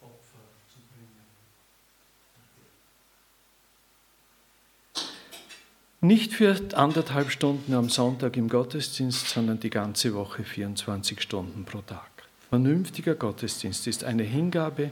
Opfer 0.00 0.38
zu 0.72 0.78
bringen. 4.94 5.08
Nicht 6.00 6.32
für 6.32 6.56
anderthalb 6.74 7.30
Stunden 7.30 7.74
am 7.74 7.88
Sonntag 7.88 8.36
im 8.36 8.48
Gottesdienst, 8.48 9.28
sondern 9.28 9.60
die 9.60 9.70
ganze 9.70 10.14
Woche 10.14 10.44
24 10.44 11.20
Stunden 11.20 11.64
pro 11.64 11.80
Tag. 11.80 12.10
Vernünftiger 12.48 13.14
Gottesdienst 13.14 13.86
ist 13.86 14.04
eine 14.04 14.24
Hingabe 14.24 14.90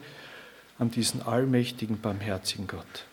an 0.79 0.91
diesen 0.91 1.23
allmächtigen, 1.23 2.01
barmherzigen 2.01 2.67
Gott 2.67 3.07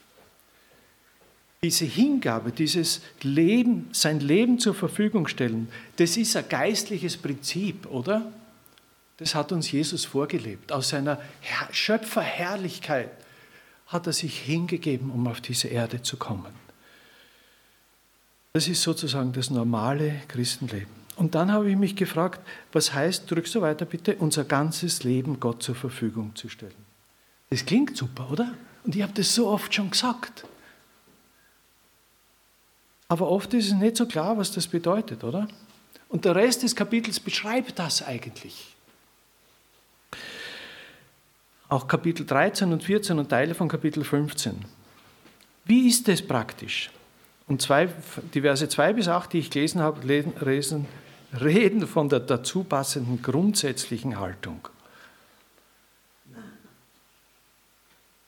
diese 1.64 1.86
Hingabe, 1.86 2.52
dieses 2.52 3.02
Leben, 3.22 3.90
sein 3.92 4.20
Leben 4.20 4.60
zur 4.60 4.76
Verfügung 4.76 5.28
stellen, 5.28 5.70
das 5.96 6.18
ist 6.18 6.36
ein 6.36 6.48
geistliches 6.48 7.18
Prinzip, 7.18 7.88
oder? 7.88 8.32
Das 9.18 9.34
hat 9.34 9.52
uns 9.52 9.72
Jesus 9.72 10.06
vorgelebt. 10.06 10.72
Aus 10.72 10.90
seiner 10.90 11.20
Schöpferherrlichkeit 11.72 13.10
hat 13.88 14.06
er 14.06 14.14
sich 14.14 14.40
hingegeben, 14.40 15.10
um 15.10 15.28
auf 15.28 15.42
diese 15.42 15.70
Erde 15.70 16.04
zu 16.04 16.18
kommen. 16.18 16.54
Das 18.54 18.68
ist 18.68 18.84
sozusagen 18.84 19.34
das 19.34 19.50
normale 19.50 20.22
Christenleben. 20.28 20.98
Und 21.16 21.34
dann 21.34 21.52
habe 21.52 21.70
ich 21.72 21.78
mich 21.78 21.96
gefragt, 21.96 22.40
was 22.72 22.94
heißt, 22.94 23.30
drückst 23.30 23.56
du 23.56 23.62
weiter 23.62 23.86
bitte, 23.86 24.16
unser 24.18 24.44
ganzes 24.44 25.04
Leben 25.04 25.40
Gott 25.40 25.64
zur 25.64 25.74
Verfügung 25.74 26.36
zu 26.36 26.48
stellen. 26.48 26.86
Das 27.50 27.66
klingt 27.66 27.98
super, 27.98 28.30
oder? 28.32 28.54
Und 28.84 28.96
ich 28.96 29.02
habe 29.02 29.14
das 29.14 29.34
so 29.34 29.48
oft 29.48 29.74
schon 29.74 29.90
gesagt. 29.90 30.46
Aber 33.10 33.30
oft 33.30 33.54
ist 33.54 33.68
es 33.68 33.74
nicht 33.74 33.98
so 33.98 34.06
klar, 34.06 34.38
was 34.38 34.52
das 34.52 34.68
bedeutet, 34.68 35.24
oder? 35.24 35.48
Und 36.10 36.26
der 36.26 36.36
Rest 36.36 36.64
des 36.64 36.76
Kapitels 36.76 37.20
beschreibt 37.20 37.80
das 37.80 38.06
eigentlich. 38.06 38.76
Auch 41.70 41.88
Kapitel 41.88 42.26
13 42.26 42.72
und 42.72 42.84
14 42.84 43.20
und 43.20 43.30
Teile 43.30 43.54
von 43.54 43.68
Kapitel 43.68 44.04
15. 44.04 44.64
Wie 45.66 45.88
ist 45.88 46.08
das 46.08 46.22
praktisch? 46.22 46.92
Und 47.48 47.62
zwei, 47.62 47.90
die 48.34 48.42
Verse 48.42 48.68
2 48.68 48.94
bis 48.94 49.08
8, 49.08 49.34
die 49.34 49.40
ich 49.40 49.50
gelesen 49.50 49.82
habe, 49.82 50.06
lesen, 50.06 50.86
reden 51.40 51.88
von 51.88 52.10
der 52.10 52.22
dazu 52.22 52.64
passenden 52.64 53.22
grundsätzlichen 53.22 54.20
Haltung. 54.20 54.68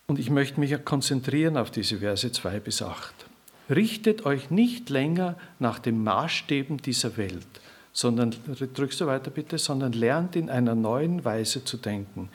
Und 0.07 0.19
ich 0.19 0.29
möchte 0.29 0.59
mich 0.59 0.83
konzentrieren 0.83 1.55
auf 1.55 1.69
diese 1.69 1.99
Verse 1.99 2.29
2 2.29 2.59
bis 2.59 2.81
8. 2.81 3.28
Richtet 3.69 4.25
euch 4.25 4.49
nicht 4.49 4.89
länger 4.89 5.35
nach 5.59 5.77
den 5.77 6.03
Maßstäben 6.03 6.77
dieser 6.77 7.17
Welt, 7.17 7.45
sondern, 7.93 8.35
drückst 8.73 9.01
du 9.01 9.05
weiter 9.05 9.29
bitte, 9.29 9.57
sondern 9.59 9.93
lernt 9.93 10.35
in 10.35 10.49
einer 10.49 10.73
neuen 10.73 11.23
Weise 11.23 11.63
zu 11.63 11.77
denken, 11.77 12.29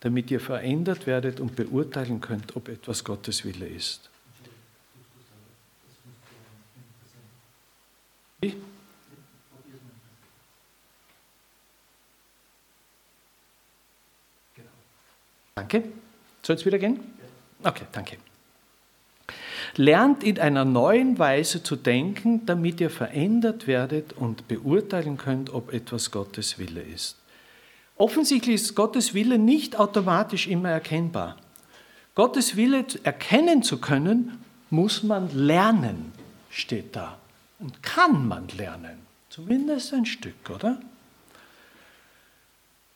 damit 0.00 0.30
ihr 0.30 0.40
verändert 0.40 1.06
werdet 1.06 1.40
und 1.40 1.56
beurteilen 1.56 2.20
könnt, 2.20 2.54
ob 2.54 2.68
etwas 2.68 3.02
Gottes 3.02 3.44
Wille 3.44 3.66
ist. 3.66 4.08
Wie? 8.40 8.54
Danke. 15.56 15.82
Soll 16.42 16.56
es 16.56 16.64
wieder 16.64 16.78
gehen? 16.78 17.00
Okay, 17.64 17.86
danke. 17.90 18.18
Lernt 19.78 20.24
in 20.24 20.38
einer 20.38 20.64
neuen 20.64 21.18
Weise 21.18 21.62
zu 21.62 21.76
denken, 21.76 22.46
damit 22.46 22.80
ihr 22.80 22.90
verändert 22.90 23.66
werdet 23.66 24.14
und 24.14 24.48
beurteilen 24.48 25.18
könnt, 25.18 25.52
ob 25.52 25.72
etwas 25.72 26.10
Gottes 26.10 26.58
Wille 26.58 26.80
ist. 26.82 27.16
Offensichtlich 27.96 28.56
ist 28.56 28.74
Gottes 28.74 29.14
Wille 29.14 29.38
nicht 29.38 29.78
automatisch 29.78 30.46
immer 30.46 30.70
erkennbar. 30.70 31.36
Gottes 32.14 32.56
Wille 32.56 32.84
erkennen 33.02 33.62
zu 33.62 33.78
können, 33.78 34.42
muss 34.70 35.02
man 35.02 35.34
lernen, 35.34 36.12
steht 36.50 36.96
da. 36.96 37.18
Und 37.58 37.82
kann 37.82 38.26
man 38.26 38.48
lernen. 38.56 38.98
Zumindest 39.30 39.92
ein 39.92 40.06
Stück, 40.06 40.50
oder? 40.54 40.80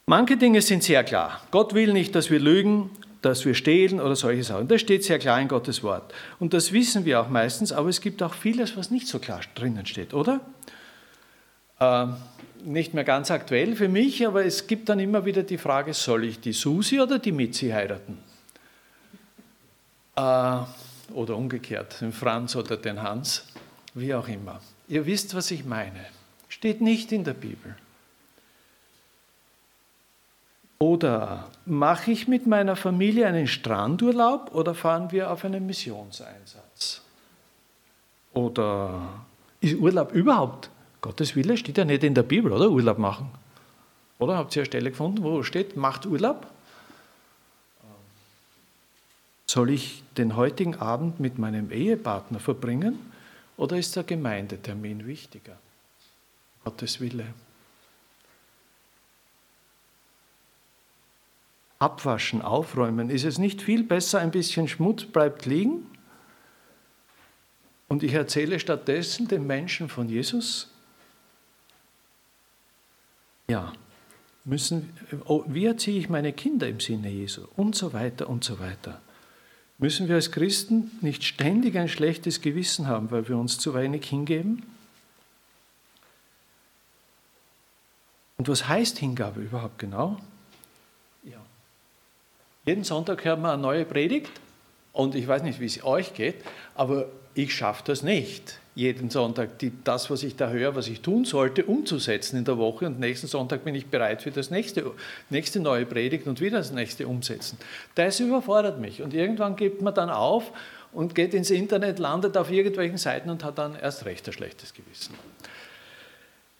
Manche 0.06 0.36
Dinge 0.36 0.60
sind 0.60 0.82
sehr 0.82 1.04
klar. 1.04 1.42
Gott 1.50 1.74
will 1.74 1.92
nicht, 1.92 2.14
dass 2.14 2.30
wir 2.30 2.40
lügen 2.40 2.90
dass 3.22 3.44
wir 3.44 3.54
stehlen 3.54 4.00
oder 4.00 4.16
solche 4.16 4.44
Sachen. 4.44 4.68
Das 4.68 4.80
steht 4.80 5.04
sehr 5.04 5.18
klar 5.18 5.40
in 5.40 5.48
Gottes 5.48 5.82
Wort. 5.82 6.12
Und 6.38 6.54
das 6.54 6.72
wissen 6.72 7.04
wir 7.04 7.20
auch 7.20 7.28
meistens, 7.28 7.72
aber 7.72 7.88
es 7.88 8.00
gibt 8.00 8.22
auch 8.22 8.34
vieles, 8.34 8.76
was 8.76 8.90
nicht 8.90 9.06
so 9.06 9.18
klar 9.18 9.40
drinnen 9.54 9.86
steht, 9.86 10.14
oder? 10.14 10.40
Äh, 11.78 12.06
nicht 12.64 12.94
mehr 12.94 13.04
ganz 13.04 13.30
aktuell 13.30 13.76
für 13.76 13.88
mich, 13.88 14.26
aber 14.26 14.44
es 14.44 14.66
gibt 14.66 14.88
dann 14.88 15.00
immer 15.00 15.24
wieder 15.24 15.42
die 15.42 15.58
Frage, 15.58 15.94
soll 15.94 16.24
ich 16.24 16.40
die 16.40 16.52
Susi 16.52 17.00
oder 17.00 17.18
die 17.18 17.32
Mitzi 17.32 17.70
heiraten? 17.70 18.18
Äh, 20.16 20.58
oder 21.12 21.36
umgekehrt, 21.36 22.00
den 22.00 22.12
Franz 22.12 22.56
oder 22.56 22.76
den 22.76 23.02
Hans, 23.02 23.46
wie 23.94 24.14
auch 24.14 24.28
immer. 24.28 24.60
Ihr 24.88 25.06
wisst, 25.06 25.34
was 25.34 25.50
ich 25.50 25.64
meine. 25.64 26.04
Steht 26.48 26.80
nicht 26.80 27.12
in 27.12 27.24
der 27.24 27.34
Bibel. 27.34 27.76
Oder 30.82 31.50
mache 31.66 32.10
ich 32.10 32.26
mit 32.26 32.46
meiner 32.46 32.74
Familie 32.74 33.26
einen 33.26 33.46
Strandurlaub 33.46 34.54
oder 34.54 34.74
fahren 34.74 35.12
wir 35.12 35.30
auf 35.30 35.44
einen 35.44 35.66
Missionseinsatz? 35.66 37.02
Oder 38.32 39.22
ist 39.60 39.78
Urlaub 39.78 40.12
überhaupt? 40.12 40.70
Gottes 41.02 41.36
Wille 41.36 41.58
steht 41.58 41.76
ja 41.76 41.84
nicht 41.84 42.02
in 42.02 42.14
der 42.14 42.22
Bibel, 42.22 42.50
oder? 42.50 42.70
Urlaub 42.70 42.96
machen. 42.96 43.30
Oder 44.18 44.38
habt 44.38 44.56
ihr 44.56 44.60
eine 44.60 44.66
Stelle 44.66 44.90
gefunden, 44.90 45.22
wo 45.22 45.42
steht, 45.42 45.76
macht 45.76 46.06
Urlaub? 46.06 46.46
Soll 49.44 49.70
ich 49.70 50.02
den 50.16 50.34
heutigen 50.36 50.76
Abend 50.76 51.20
mit 51.20 51.38
meinem 51.38 51.70
Ehepartner 51.70 52.40
verbringen 52.40 52.98
oder 53.58 53.76
ist 53.76 53.96
der 53.96 54.04
Gemeindetermin 54.04 55.06
wichtiger? 55.06 55.58
Gottes 56.64 57.00
Wille. 57.00 57.26
Abwaschen, 61.80 62.42
aufräumen. 62.42 63.10
Ist 63.10 63.24
es 63.24 63.38
nicht 63.38 63.62
viel 63.62 63.82
besser, 63.82 64.20
ein 64.20 64.30
bisschen 64.30 64.68
Schmutz 64.68 65.04
bleibt 65.04 65.46
liegen? 65.46 65.86
Und 67.88 68.04
ich 68.04 68.12
erzähle 68.12 68.60
stattdessen 68.60 69.26
den 69.26 69.46
Menschen 69.48 69.88
von 69.88 70.08
Jesus? 70.08 70.70
Ja, 73.48 73.72
müssen, 74.44 74.92
oh, 75.24 75.42
wie 75.48 75.64
erziehe 75.64 75.98
ich 75.98 76.08
meine 76.08 76.32
Kinder 76.32 76.68
im 76.68 76.78
Sinne 76.78 77.08
Jesu? 77.08 77.46
Und 77.56 77.74
so 77.74 77.92
weiter 77.92 78.28
und 78.28 78.44
so 78.44 78.60
weiter. 78.60 79.00
Müssen 79.78 80.06
wir 80.06 80.16
als 80.16 80.30
Christen 80.30 80.90
nicht 81.00 81.24
ständig 81.24 81.76
ein 81.76 81.88
schlechtes 81.88 82.42
Gewissen 82.42 82.86
haben, 82.86 83.10
weil 83.10 83.28
wir 83.28 83.38
uns 83.38 83.58
zu 83.58 83.74
wenig 83.74 84.08
hingeben? 84.08 84.62
Und 88.36 88.48
was 88.48 88.68
heißt 88.68 88.98
Hingabe 88.98 89.40
überhaupt 89.40 89.78
genau? 89.78 90.20
Jeden 92.70 92.84
Sonntag 92.84 93.24
hört 93.24 93.40
man 93.40 93.50
eine 93.50 93.62
neue 93.62 93.84
Predigt 93.84 94.30
und 94.92 95.16
ich 95.16 95.26
weiß 95.26 95.42
nicht, 95.42 95.58
wie 95.58 95.64
es 95.64 95.82
euch 95.82 96.14
geht, 96.14 96.36
aber 96.76 97.06
ich 97.34 97.52
schaffe 97.52 97.82
das 97.84 98.04
nicht, 98.04 98.60
jeden 98.76 99.10
Sonntag 99.10 99.58
die, 99.58 99.72
das, 99.82 100.08
was 100.08 100.22
ich 100.22 100.36
da 100.36 100.50
höre, 100.50 100.76
was 100.76 100.86
ich 100.86 101.00
tun 101.00 101.24
sollte, 101.24 101.64
umzusetzen 101.64 102.36
in 102.36 102.44
der 102.44 102.58
Woche 102.58 102.86
und 102.86 103.00
nächsten 103.00 103.26
Sonntag 103.26 103.64
bin 103.64 103.74
ich 103.74 103.88
bereit 103.88 104.22
für 104.22 104.30
das 104.30 104.52
nächste, 104.52 104.88
nächste 105.30 105.58
neue 105.58 105.84
Predigt 105.84 106.28
und 106.28 106.40
wieder 106.40 106.58
das 106.58 106.70
nächste 106.70 107.08
umsetzen. 107.08 107.58
Das 107.96 108.20
überfordert 108.20 108.78
mich 108.78 109.02
und 109.02 109.14
irgendwann 109.14 109.56
gibt 109.56 109.82
man 109.82 109.92
dann 109.92 110.08
auf 110.08 110.52
und 110.92 111.16
geht 111.16 111.34
ins 111.34 111.50
Internet, 111.50 111.98
landet 111.98 112.36
auf 112.36 112.52
irgendwelchen 112.52 112.98
Seiten 112.98 113.30
und 113.30 113.42
hat 113.42 113.58
dann 113.58 113.74
erst 113.74 114.04
recht 114.04 114.28
ein 114.28 114.32
schlechtes 114.32 114.74
Gewissen. 114.74 115.16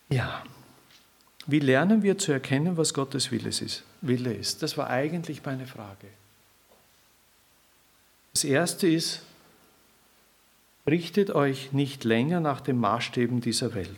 Ja, 0.08 0.42
wie 1.46 1.58
lernen 1.58 2.02
wir 2.02 2.18
zu 2.18 2.32
erkennen, 2.32 2.76
was 2.76 2.94
Gottes 2.94 3.30
Wille 3.30 4.32
ist? 4.32 4.62
Das 4.62 4.76
war 4.76 4.88
eigentlich 4.88 5.42
meine 5.44 5.66
Frage. 5.66 6.06
Das 8.32 8.44
erste 8.44 8.86
ist, 8.86 9.22
richtet 10.86 11.30
euch 11.30 11.72
nicht 11.72 12.04
länger 12.04 12.40
nach 12.40 12.60
den 12.60 12.78
Maßstäben 12.78 13.40
dieser 13.40 13.74
Welt. 13.74 13.88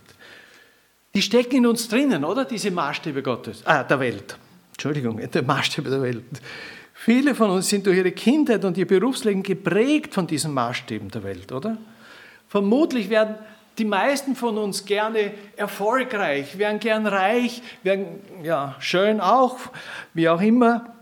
Die 1.14 1.22
stecken 1.22 1.56
in 1.56 1.66
uns 1.66 1.88
drinnen, 1.88 2.24
oder? 2.24 2.44
Diese 2.44 2.70
Maßstäbe 2.70 3.22
Gottes, 3.22 3.66
ah, 3.66 3.84
der 3.84 4.00
Welt. 4.00 4.38
Entschuldigung, 4.72 5.18
der 5.18 5.42
Maßstäbe 5.42 5.90
der 5.90 6.02
Welt. 6.02 6.24
Viele 6.94 7.34
von 7.34 7.50
uns 7.50 7.68
sind 7.68 7.86
durch 7.86 7.98
ihre 7.98 8.12
Kindheit 8.12 8.64
und 8.64 8.78
ihr 8.78 8.86
Berufsleben 8.86 9.42
geprägt 9.42 10.14
von 10.14 10.26
diesen 10.26 10.54
Maßstäben 10.54 11.10
der 11.10 11.22
Welt, 11.24 11.52
oder? 11.52 11.76
Vermutlich 12.48 13.10
werden 13.10 13.36
die 13.78 13.84
meisten 13.84 14.36
von 14.36 14.58
uns 14.58 14.84
gerne 14.84 15.32
erfolgreich, 15.56 16.58
wären 16.58 16.78
gern 16.78 17.06
reich, 17.06 17.62
wären 17.82 18.20
ja, 18.42 18.76
schön 18.80 19.20
auch, 19.20 19.58
wie 20.14 20.28
auch 20.28 20.40
immer, 20.40 20.94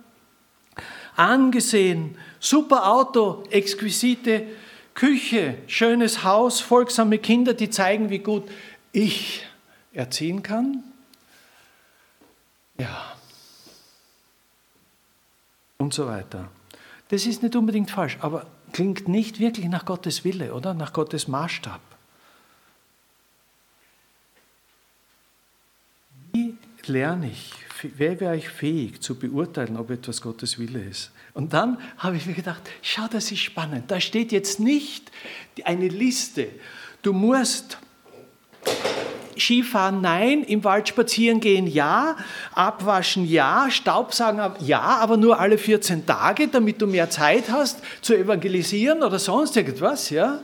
angesehen, 1.16 2.16
super 2.38 2.90
Auto, 2.90 3.44
exquisite 3.50 4.44
Küche, 4.94 5.58
schönes 5.66 6.24
Haus, 6.24 6.60
folgsame 6.60 7.18
Kinder, 7.18 7.54
die 7.54 7.70
zeigen, 7.70 8.10
wie 8.10 8.18
gut 8.18 8.44
ich 8.92 9.46
erziehen 9.92 10.42
kann. 10.42 10.82
Ja. 12.78 13.14
Und 15.78 15.94
so 15.94 16.06
weiter. 16.06 16.48
Das 17.08 17.26
ist 17.26 17.42
nicht 17.42 17.56
unbedingt 17.56 17.90
falsch, 17.90 18.18
aber 18.20 18.46
klingt 18.72 19.08
nicht 19.08 19.40
wirklich 19.40 19.68
nach 19.68 19.84
Gottes 19.84 20.24
Wille, 20.24 20.54
oder? 20.54 20.74
Nach 20.74 20.92
Gottes 20.92 21.28
Maßstab. 21.28 21.80
Wie 26.32 26.56
lerne 26.90 27.30
ich, 27.30 27.52
wer 27.96 28.20
wäre 28.20 28.36
ich 28.36 28.48
fähig 28.48 29.00
zu 29.00 29.14
beurteilen, 29.14 29.76
ob 29.76 29.90
etwas 29.90 30.20
Gottes 30.20 30.58
Wille 30.58 30.82
ist? 30.82 31.10
Und 31.32 31.52
dann 31.52 31.78
habe 31.96 32.16
ich 32.16 32.26
mir 32.26 32.34
gedacht, 32.34 32.62
schau, 32.82 33.06
das 33.10 33.30
ist 33.30 33.40
spannend. 33.40 33.90
Da 33.90 34.00
steht 34.00 34.32
jetzt 34.32 34.60
nicht 34.60 35.10
eine 35.64 35.88
Liste. 35.88 36.48
Du 37.02 37.12
musst 37.12 37.78
Skifahren 39.38 40.02
nein, 40.02 40.42
im 40.42 40.62
Wald 40.64 40.88
spazieren 40.88 41.40
gehen 41.40 41.66
ja, 41.66 42.16
abwaschen 42.52 43.26
ja, 43.26 43.68
Staubsaugen 43.70 44.52
ja, 44.60 44.80
aber 44.80 45.16
nur 45.16 45.40
alle 45.40 45.56
14 45.56 46.04
Tage, 46.04 46.48
damit 46.48 46.82
du 46.82 46.86
mehr 46.86 47.08
Zeit 47.08 47.50
hast 47.50 47.80
zu 48.02 48.14
evangelisieren 48.14 49.02
oder 49.02 49.18
sonst 49.18 49.56
irgendwas, 49.56 50.10
ja. 50.10 50.40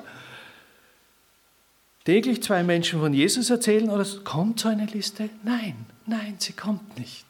Täglich 2.06 2.42
zwei 2.42 2.62
Menschen 2.62 3.00
von 3.00 3.12
Jesus 3.12 3.50
erzählen 3.50 3.90
oder 3.90 4.06
kommt 4.24 4.60
so 4.60 4.68
eine 4.68 4.86
Liste? 4.86 5.28
Nein, 5.42 5.84
nein, 6.06 6.36
sie 6.38 6.54
kommt 6.54 6.98
nicht. 6.98 7.26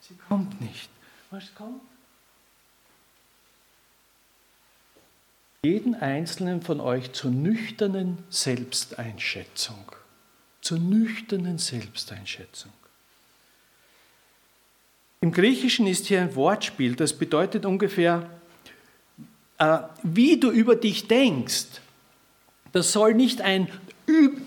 Sie 0.00 0.14
kommt 0.28 0.58
nicht. 0.62 0.88
Was 1.30 1.54
kommt? 1.54 1.82
jeden 5.66 5.96
einzelnen 5.96 6.62
von 6.62 6.80
euch 6.80 7.12
zur 7.12 7.32
nüchternen 7.32 8.18
Selbsteinschätzung. 8.30 9.90
Zur 10.60 10.78
nüchternen 10.78 11.58
Selbsteinschätzung. 11.58 12.72
Im 15.20 15.32
Griechischen 15.32 15.88
ist 15.88 16.06
hier 16.06 16.20
ein 16.20 16.36
Wortspiel, 16.36 16.94
das 16.94 17.12
bedeutet 17.14 17.66
ungefähr, 17.66 18.30
äh, 19.58 19.78
wie 20.04 20.38
du 20.38 20.52
über 20.52 20.76
dich 20.76 21.08
denkst. 21.08 21.80
Das 22.70 22.92
soll 22.92 23.14
nicht 23.14 23.40
ein 23.40 23.68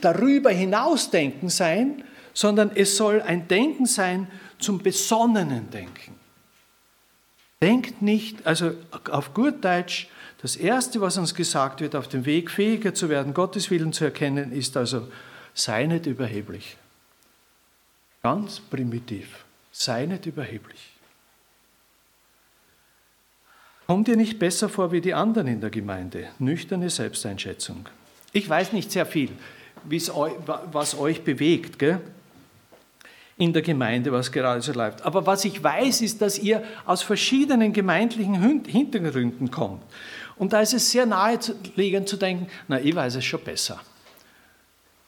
darüber 0.01 0.49
hinausdenken 0.49 1.49
sein, 1.49 2.03
sondern 2.33 2.71
es 2.75 2.95
soll 2.95 3.21
ein 3.21 3.47
Denken 3.47 3.85
sein 3.85 4.27
zum 4.59 4.79
besonnenen 4.79 5.69
Denken. 5.69 6.15
Denkt 7.61 8.01
nicht, 8.01 8.47
also 8.47 8.71
auf 9.09 9.33
gut 9.33 9.63
Deutsch, 9.63 10.07
das 10.41 10.55
Erste, 10.55 11.01
was 11.01 11.17
uns 11.17 11.35
gesagt 11.35 11.81
wird, 11.81 11.95
auf 11.95 12.07
dem 12.07 12.25
Weg 12.25 12.49
fähiger 12.49 12.93
zu 12.93 13.09
werden, 13.09 13.33
Gottes 13.33 13.69
Willen 13.69 13.91
zu 13.91 14.05
erkennen, 14.05 14.53
ist 14.53 14.77
also, 14.77 15.09
sei 15.53 15.85
nicht 15.85 16.05
überheblich. 16.05 16.77
Ganz 18.23 18.61
primitiv, 18.61 19.43
sei 19.71 20.05
nicht 20.05 20.25
überheblich. 20.25 20.91
Kommt 23.87 24.07
ihr 24.07 24.15
nicht 24.15 24.39
besser 24.39 24.69
vor 24.69 24.91
wie 24.91 25.01
die 25.01 25.13
anderen 25.13 25.47
in 25.47 25.61
der 25.61 25.71
Gemeinde? 25.71 26.29
Nüchterne 26.37 26.89
Selbsteinschätzung. 26.89 27.89
Ich 28.33 28.47
weiß 28.47 28.73
nicht 28.73 28.91
sehr 28.91 29.05
viel, 29.05 29.31
was 29.85 30.97
euch 30.97 31.23
bewegt. 31.23 31.79
Gell? 31.79 32.01
in 33.39 33.53
der 33.53 33.61
Gemeinde, 33.61 34.11
was 34.11 34.29
gerade 34.31 34.61
so 34.61 34.73
läuft. 34.73 35.01
Aber 35.03 35.25
was 35.25 35.45
ich 35.45 35.63
weiß, 35.63 36.01
ist, 36.01 36.21
dass 36.21 36.37
ihr 36.37 36.61
aus 36.85 37.01
verschiedenen 37.01 37.71
gemeindlichen 37.71 38.65
Hintergründen 38.65 39.49
kommt. 39.49 39.81
Und 40.35 40.51
da 40.51 40.59
ist 40.59 40.73
es 40.73 40.91
sehr 40.91 41.05
naheliegend 41.05 42.09
zu 42.09 42.17
denken, 42.17 42.47
na, 42.67 42.79
ich 42.81 42.93
weiß 42.93 43.15
es 43.15 43.23
schon 43.23 43.41
besser 43.41 43.79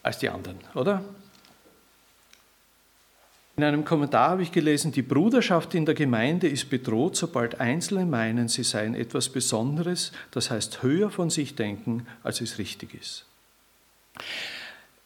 als 0.02 0.18
die 0.18 0.30
anderen, 0.30 0.58
oder? 0.74 1.04
In 3.62 3.68
einem 3.68 3.86
Kommentar 3.86 4.32
habe 4.32 4.42
ich 4.42 4.52
gelesen, 4.52 4.92
die 4.92 5.04
Bruderschaft 5.04 5.76
in 5.76 5.86
der 5.86 5.94
Gemeinde 5.94 6.48
ist 6.48 6.72
bedroht, 6.72 7.16
sobald 7.16 7.60
Einzelne 7.60 8.08
meinen, 8.08 8.48
sie 8.48 8.64
seien 8.64 8.96
etwas 8.96 9.30
Besonderes, 9.30 10.14
das 10.32 10.50
heißt 10.50 10.82
höher 10.82 11.12
von 11.12 11.30
sich 11.30 11.54
denken, 11.54 12.08
als 12.24 12.42
es 12.42 12.58
richtig 12.58 12.96
ist. 13.00 13.24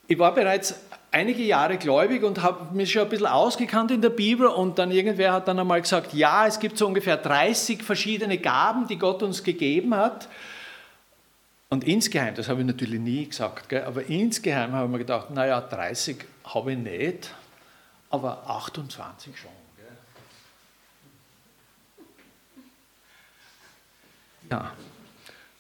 Ich 0.08 0.18
war 0.18 0.34
bereits 0.34 0.80
einige 1.12 1.44
Jahre 1.44 1.76
gläubig 1.76 2.24
und 2.24 2.44
habe 2.44 2.74
mich 2.74 2.94
schon 2.94 3.02
ein 3.02 3.10
bisschen 3.10 3.26
ausgekannt 3.26 3.92
in 3.92 4.02
der 4.02 4.10
Bibel 4.10 4.48
und 4.48 4.80
dann 4.80 4.90
irgendwer 4.90 5.34
hat 5.34 5.50
dann 5.50 5.60
einmal 5.60 5.82
gesagt, 5.82 6.14
ja, 6.14 6.48
es 6.48 6.58
gibt 6.58 6.78
so 6.78 6.88
ungefähr 6.88 7.18
30 7.18 7.84
verschiedene 7.84 8.38
Gaben, 8.38 8.88
die 8.88 8.98
Gott 8.98 9.22
uns 9.22 9.44
gegeben 9.44 9.94
hat. 9.94 10.30
Und 11.68 11.84
insgeheim, 11.84 12.36
das 12.36 12.48
habe 12.48 12.62
ich 12.62 12.68
natürlich 12.68 13.02
nie 13.02 13.28
gesagt, 13.28 13.68
gell, 13.68 13.84
aber 13.84 14.06
insgeheim 14.06 14.72
habe 14.72 14.86
ich 14.86 14.92
mir 14.94 15.00
gedacht, 15.00 15.30
naja, 15.30 15.60
30 15.60 16.24
habe 16.46 16.72
ich 16.72 16.78
nicht, 16.78 17.32
aber 18.16 18.50
28 18.50 19.38
schon. 19.38 19.52
Ja, 24.50 24.74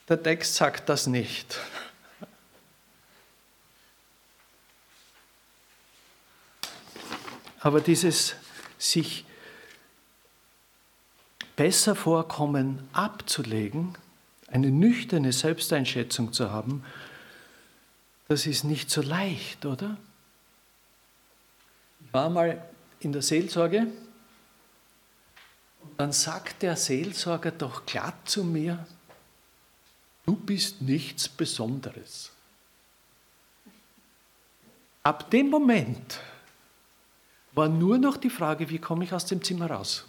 der 0.07 0.21
Text 0.21 0.55
sagt 0.55 0.89
das 0.89 1.07
nicht. 1.07 1.59
Aber 7.59 7.81
dieses 7.81 8.35
sich 8.77 9.25
besser 11.55 11.95
vorkommen 11.95 12.87
abzulegen, 12.93 13.97
eine 14.47 14.69
nüchterne 14.69 15.33
Selbsteinschätzung 15.33 16.31
zu 16.31 16.51
haben, 16.51 16.83
das 18.27 18.45
ist 18.45 18.63
nicht 18.65 18.91
so 18.91 19.01
leicht, 19.01 19.65
oder? 19.65 19.97
War 22.15 22.30
mal 22.30 22.65
in 23.01 23.12
der 23.12 23.21
Seelsorge 23.21 23.88
und 25.82 25.99
dann 25.99 26.13
sagt 26.13 26.62
der 26.62 26.78
Seelsorger 26.78 27.51
doch 27.51 27.86
glatt 27.86 28.15
zu 28.23 28.45
mir, 28.45 28.88
du 30.25 30.34
bist 30.34 30.82
nichts 30.82 31.28
Besonderes. 31.28 32.32
Ab 35.04 35.30
dem 35.30 35.49
Moment 35.49 36.21
war 37.51 37.67
nur 37.67 37.97
noch 37.97 38.15
die 38.15 38.30
Frage, 38.30 38.69
wie 38.69 38.80
komme 38.80 39.04
ich 39.04 39.12
aus 39.12 39.25
dem 39.25 39.43
Zimmer 39.43 39.69
raus? 39.69 40.06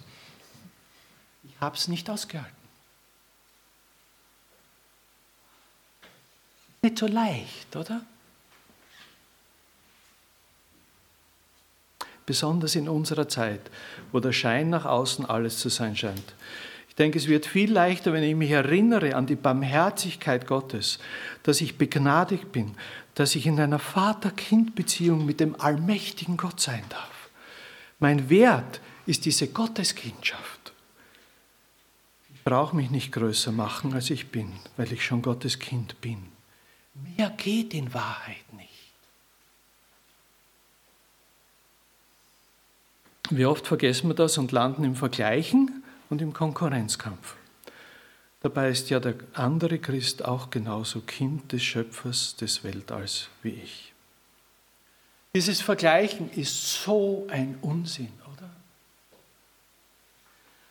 Ich 1.43 1.59
habe 1.59 1.75
es 1.75 1.89
nicht 1.89 2.09
ausgehalten. 2.09 2.55
Nicht 6.81 6.99
so 6.99 7.07
leicht, 7.07 7.75
oder? 7.75 8.01
Besonders 12.27 12.75
in 12.75 12.87
unserer 12.87 13.27
Zeit, 13.27 13.61
wo 14.11 14.19
der 14.19 14.33
Schein 14.33 14.69
nach 14.69 14.85
außen 14.85 15.25
alles 15.25 15.57
zu 15.57 15.69
sein 15.69 15.95
scheint. 15.95 16.35
Ich 16.89 16.95
denke, 16.95 17.17
es 17.17 17.27
wird 17.27 17.45
viel 17.45 17.71
leichter, 17.71 18.11
wenn 18.11 18.21
ich 18.21 18.35
mich 18.35 18.51
erinnere 18.51 19.15
an 19.15 19.25
die 19.25 19.35
Barmherzigkeit 19.35 20.45
Gottes, 20.45 20.99
dass 21.43 21.61
ich 21.61 21.77
begnadigt 21.77 22.51
bin, 22.51 22.75
dass 23.15 23.35
ich 23.35 23.47
in 23.47 23.59
einer 23.59 23.79
Vater-Kind-Beziehung 23.79 25.25
mit 25.25 25.39
dem 25.39 25.59
allmächtigen 25.59 26.37
Gott 26.37 26.59
sein 26.59 26.83
darf. 26.89 27.29
Mein 27.99 28.29
Wert 28.29 28.81
ist 29.05 29.25
diese 29.25 29.47
Gotteskindschaft. 29.47 30.73
Ich 32.33 32.43
brauche 32.43 32.75
mich 32.75 32.91
nicht 32.91 33.13
größer 33.13 33.53
machen, 33.53 33.93
als 33.93 34.09
ich 34.09 34.27
bin, 34.31 34.51
weil 34.75 34.91
ich 34.91 35.03
schon 35.03 35.21
Gottes 35.21 35.59
Kind 35.59 36.01
bin. 36.01 36.27
Mehr 36.93 37.29
geht 37.29 37.73
in 37.73 37.93
Wahrheit 37.93 38.53
nicht. 38.53 38.76
Wie 43.29 43.45
oft 43.45 43.67
vergessen 43.67 44.09
wir 44.09 44.15
das 44.15 44.37
und 44.37 44.51
landen 44.51 44.83
im 44.83 44.95
Vergleichen 44.95 45.83
und 46.09 46.21
im 46.21 46.33
Konkurrenzkampf. 46.33 47.35
Dabei 48.41 48.69
ist 48.69 48.89
ja 48.89 48.99
der 48.99 49.15
andere 49.33 49.79
Christ 49.79 50.23
auch 50.23 50.49
genauso 50.49 51.01
Kind 51.01 51.51
des 51.51 51.63
Schöpfers 51.63 52.35
des 52.35 52.63
Weltalls 52.63 53.29
wie 53.41 53.49
ich. 53.49 53.93
Dieses 55.35 55.61
Vergleichen 55.61 56.31
ist 56.31 56.83
so 56.83 57.27
ein 57.29 57.57
Unsinn, 57.61 58.13
oder? 58.33 58.49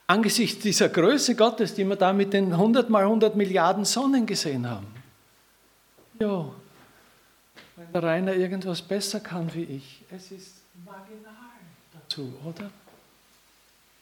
Angesichts 0.06 0.62
dieser 0.62 0.88
Größe 0.88 1.34
Gottes, 1.34 1.74
die 1.74 1.84
wir 1.84 1.96
da 1.96 2.12
mit 2.12 2.32
den 2.32 2.52
100 2.52 2.88
mal 2.88 3.02
100 3.02 3.36
Milliarden 3.36 3.84
Sonnen 3.84 4.24
gesehen 4.24 4.68
haben. 4.68 4.86
Ja, 6.18 6.50
wenn 7.76 7.92
der 7.92 8.02
Rainer 8.02 8.32
irgendwas 8.32 8.80
besser 8.80 9.20
kann 9.20 9.52
wie 9.52 9.64
ich, 9.64 10.02
es 10.10 10.30
ist 10.30 10.62
marginal 10.84 11.45
dazu, 12.08 12.32
oder? 12.44 12.70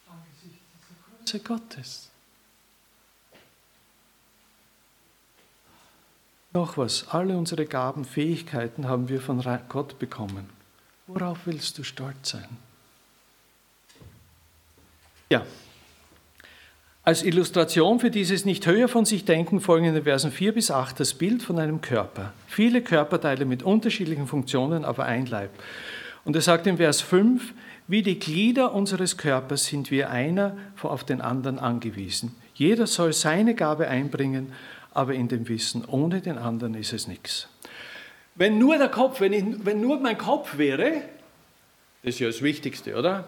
Angesichts 0.08 0.64
dieser 0.78 1.40
Größe 1.40 1.40
Gottes. 1.40 2.10
Noch 6.52 6.78
was, 6.78 7.08
alle 7.08 7.36
unsere 7.36 7.66
Gaben, 7.66 8.04
Fähigkeiten 8.04 8.86
haben 8.86 9.08
wir 9.08 9.20
von 9.20 9.42
Gott 9.68 9.98
bekommen. 9.98 10.48
Worauf 11.06 11.46
willst 11.46 11.78
du 11.78 11.82
stolz 11.82 12.30
sein? 12.30 12.56
Ja, 15.30 15.44
als 17.06 17.22
Illustration 17.22 18.00
für 18.00 18.10
dieses 18.10 18.46
nicht 18.46 18.66
höher 18.66 18.88
von 18.88 19.04
sich 19.04 19.26
denken 19.26 19.60
folgen 19.60 19.84
in 19.84 19.94
den 19.94 20.04
Versen 20.04 20.30
4 20.30 20.54
bis 20.54 20.70
8 20.70 20.98
das 20.98 21.12
Bild 21.12 21.42
von 21.42 21.58
einem 21.58 21.82
Körper. 21.82 22.32
Viele 22.46 22.80
Körperteile 22.80 23.44
mit 23.44 23.62
unterschiedlichen 23.62 24.26
Funktionen, 24.26 24.86
aber 24.86 25.04
ein 25.04 25.26
Leib. 25.26 25.50
Und 26.24 26.34
er 26.34 26.40
sagt 26.40 26.66
im 26.66 26.78
Vers 26.78 27.02
5, 27.02 27.52
wie 27.86 28.02
die 28.02 28.18
Glieder 28.18 28.72
unseres 28.72 29.16
Körpers 29.16 29.66
sind 29.66 29.90
wir 29.90 30.10
einer 30.10 30.56
auf 30.82 31.04
den 31.04 31.20
anderen 31.20 31.58
angewiesen. 31.58 32.34
Jeder 32.54 32.86
soll 32.86 33.12
seine 33.12 33.54
Gabe 33.54 33.88
einbringen 33.88 34.52
aber 34.94 35.14
in 35.14 35.28
dem 35.28 35.46
Wissen, 35.48 35.84
ohne 35.84 36.20
den 36.20 36.38
anderen 36.38 36.74
ist 36.74 36.92
es 36.92 37.08
nichts. 37.08 37.48
Wenn 38.36 38.58
nur 38.58 38.78
der 38.78 38.88
Kopf, 38.88 39.20
wenn, 39.20 39.32
ich, 39.32 39.44
wenn 39.64 39.80
nur 39.80 40.00
mein 40.00 40.16
Kopf 40.16 40.56
wäre, 40.56 41.02
das 42.02 42.14
ist 42.14 42.20
ja 42.20 42.28
das 42.28 42.42
Wichtigste, 42.42 42.96
oder? 42.96 43.24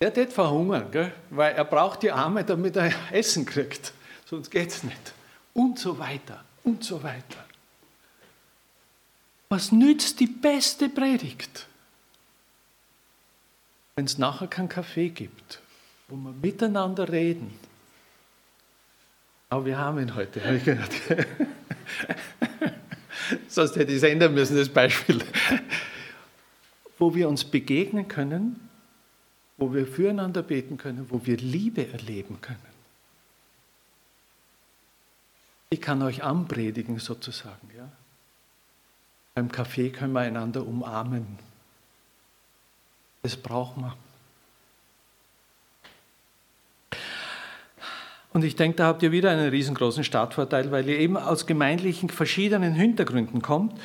Der 0.00 0.14
wird 0.14 0.32
verhungern, 0.32 0.90
gell? 0.90 1.12
weil 1.30 1.54
er 1.54 1.64
braucht 1.64 2.02
die 2.02 2.10
Arme, 2.10 2.44
damit 2.44 2.76
er 2.76 2.92
Essen 3.12 3.44
kriegt. 3.44 3.92
Sonst 4.26 4.50
geht 4.50 4.70
es 4.70 4.82
nicht. 4.82 5.12
Und 5.52 5.78
so 5.78 5.98
weiter, 5.98 6.44
und 6.62 6.84
so 6.84 7.02
weiter. 7.02 7.44
Was 9.48 9.72
nützt 9.72 10.20
die 10.20 10.26
beste 10.26 10.88
Predigt, 10.88 11.66
wenn 13.96 14.04
es 14.06 14.18
nachher 14.18 14.48
keinen 14.48 14.68
Kaffee 14.68 15.08
gibt, 15.08 15.60
wo 16.08 16.16
wir 16.16 16.32
miteinander 16.32 17.10
reden? 17.10 17.52
Aber 19.50 19.66
wir 19.66 19.78
haben 19.78 19.98
ihn 20.00 20.14
heute, 20.14 20.44
habe 20.44 20.56
ich 20.56 20.64
gehört. 20.64 20.92
Sonst 23.48 23.76
hätte 23.76 23.92
ich 23.92 23.98
es 23.98 24.02
ändern 24.02 24.34
müssen, 24.34 24.56
das 24.56 24.68
Beispiel. 24.68 25.22
Wo 26.98 27.14
wir 27.14 27.28
uns 27.28 27.44
begegnen 27.44 28.08
können, 28.08 28.68
wo 29.56 29.72
wir 29.72 29.86
füreinander 29.86 30.42
beten 30.42 30.76
können, 30.76 31.06
wo 31.10 31.24
wir 31.24 31.36
Liebe 31.36 31.86
erleben 31.86 32.40
können. 32.40 32.58
Ich 35.70 35.80
kann 35.80 36.02
euch 36.02 36.22
anpredigen 36.22 36.98
sozusagen. 36.98 37.70
Ja? 37.76 37.90
Beim 39.34 39.50
Kaffee 39.50 39.90
können 39.90 40.12
wir 40.12 40.20
einander 40.20 40.66
umarmen. 40.66 41.38
Das 43.24 43.36
brauchen 43.38 43.84
wir. 43.84 43.96
Und 48.34 48.44
ich 48.44 48.54
denke, 48.54 48.76
da 48.76 48.86
habt 48.86 49.02
ihr 49.02 49.12
wieder 49.12 49.30
einen 49.30 49.48
riesengroßen 49.48 50.04
Startvorteil, 50.04 50.70
weil 50.70 50.86
ihr 50.90 50.98
eben 50.98 51.16
aus 51.16 51.46
gemeindlichen 51.46 52.10
verschiedenen 52.10 52.74
Hintergründen 52.74 53.40
kommt. 53.40 53.80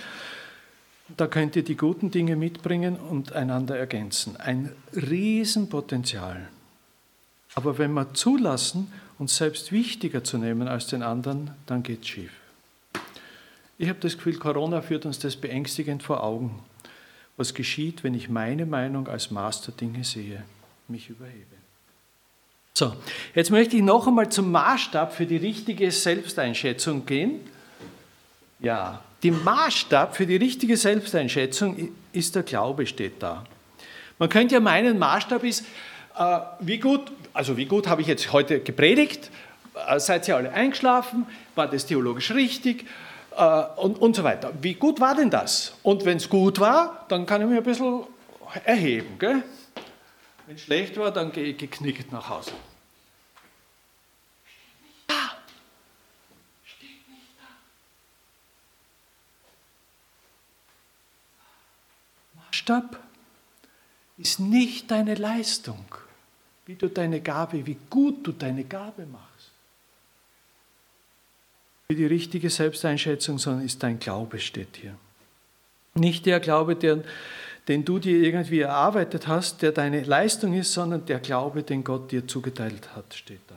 Da 1.16 1.28
könnt 1.28 1.56
ihr 1.56 1.64
die 1.64 1.78
guten 1.78 2.12
Dinge 2.12 2.36
mitbringen 2.36 2.98
und 2.98 3.32
einander 3.32 3.78
ergänzen. 3.78 4.36
Ein 4.36 4.76
Riesenpotenzial. 4.94 6.50
Aber 7.56 7.78
wenn 7.78 7.94
wir 7.94 8.14
zulassen, 8.14 8.92
uns 9.20 9.38
selbst 9.38 9.72
wichtiger 9.72 10.22
zu 10.22 10.38
nehmen 10.38 10.68
als 10.68 10.88
den 10.88 11.02
anderen, 11.02 11.52
dann 11.66 11.82
geht 11.82 12.02
es 12.02 12.10
schief. 12.10 12.34
Ich 13.78 13.88
habe 13.88 14.00
das 14.02 14.18
Gefühl, 14.18 14.36
Corona 14.36 14.82
führt 14.82 15.06
uns 15.06 15.18
das 15.18 15.38
beängstigend 15.38 16.04
vor 16.04 16.24
Augen. 16.24 16.60
Was 17.40 17.54
geschieht, 17.54 18.04
wenn 18.04 18.16
ich 18.16 18.28
meine 18.28 18.66
Meinung 18.66 19.08
als 19.08 19.32
Maß 19.32 19.62
der 19.62 19.74
Dinge 19.74 20.04
sehe, 20.04 20.44
mich 20.90 21.10
überhebe? 21.10 21.56
So, 22.74 22.94
jetzt 23.34 23.50
möchte 23.50 23.78
ich 23.78 23.82
noch 23.82 24.08
einmal 24.08 24.28
zum 24.28 24.52
Maßstab 24.52 25.16
für 25.16 25.26
die 25.26 25.38
richtige 25.38 25.90
Selbsteinschätzung 25.90 27.06
gehen. 27.06 27.40
Ja, 28.60 29.02
der 29.24 29.32
Maßstab 29.32 30.18
für 30.18 30.28
die 30.28 30.36
richtige 30.36 30.76
Selbsteinschätzung 30.76 31.94
ist 32.12 32.36
der 32.36 32.44
Glaube, 32.44 32.86
steht 32.86 33.24
da. 33.24 33.46
Man 34.18 34.28
könnte 34.28 34.56
ja 34.56 34.60
meinen, 34.60 35.00
Maßstab 35.00 35.46
ist, 35.46 35.64
äh, 36.18 36.40
wie 36.60 36.80
gut, 36.80 37.10
also 37.32 37.56
wie 37.56 37.68
gut 37.68 37.88
habe 37.88 38.02
ich 38.02 38.10
jetzt 38.10 38.34
heute 38.34 38.60
gepredigt, 38.60 39.32
äh, 39.88 39.98
seid 39.98 40.28
ihr 40.28 40.36
alle 40.36 40.52
eingeschlafen, 40.52 41.26
war 41.56 41.70
das 41.70 41.86
theologisch 41.86 42.32
richtig 42.32 42.86
äh, 43.36 43.64
und, 43.78 44.02
und 44.02 44.16
so 44.16 44.24
weiter. 44.24 44.54
Wie 44.62 44.74
gut 44.74 45.00
war 45.00 45.16
denn 45.16 45.30
das? 45.30 45.74
Und 45.84 46.06
wenn 46.06 46.18
es 46.18 46.30
gut 46.30 46.60
war, 46.60 47.06
dann 47.10 47.26
kann 47.26 47.42
ich 47.42 47.48
mich 47.48 47.58
ein 47.58 47.64
bisschen 47.64 48.04
erheben. 48.66 49.18
Wenn 49.20 49.44
es 50.56 50.62
schlecht 50.62 50.98
war, 50.98 51.12
dann 51.12 51.32
gehe 51.32 51.46
ich 51.46 51.58
geknickt 51.58 52.12
nach 52.12 52.30
Hause. 52.30 52.52
Maßstab 62.70 63.00
ist 64.18 64.40
nicht 64.40 64.92
deine 64.92 65.16
Leistung, 65.16 65.86
wie 66.66 66.76
du 66.76 66.90
deine 66.90 67.22
Gabe, 67.22 67.66
wie 67.66 67.78
gut 67.90 68.28
du 68.28 68.32
deine 68.32 68.64
Gabe 68.64 69.06
machst. 69.06 69.29
Für 71.92 71.96
die 71.96 72.06
richtige 72.06 72.52
Selbsteinschätzung, 72.52 73.40
sondern 73.40 73.66
ist 73.66 73.82
dein 73.82 73.98
Glaube, 73.98 74.38
steht 74.38 74.78
hier. 74.80 74.96
Nicht 75.96 76.28
der 76.28 76.40
Glaube, 76.40 76.76
der, 76.76 77.04
den 77.68 77.84
du 77.84 77.98
dir 77.98 78.20
irgendwie 78.20 78.60
erarbeitet 78.60 79.28
hast, 79.28 79.64
der 79.64 79.72
deine 79.72 80.04
Leistung 80.04 80.54
ist, 80.54 80.72
sondern 80.72 81.08
der 81.08 81.20
Glaube, 81.20 81.64
den 81.64 81.84
Gott 81.84 82.12
dir 82.12 82.28
zugeteilt 82.28 82.96
hat, 82.96 83.16
steht 83.16 83.40
da. 83.48 83.56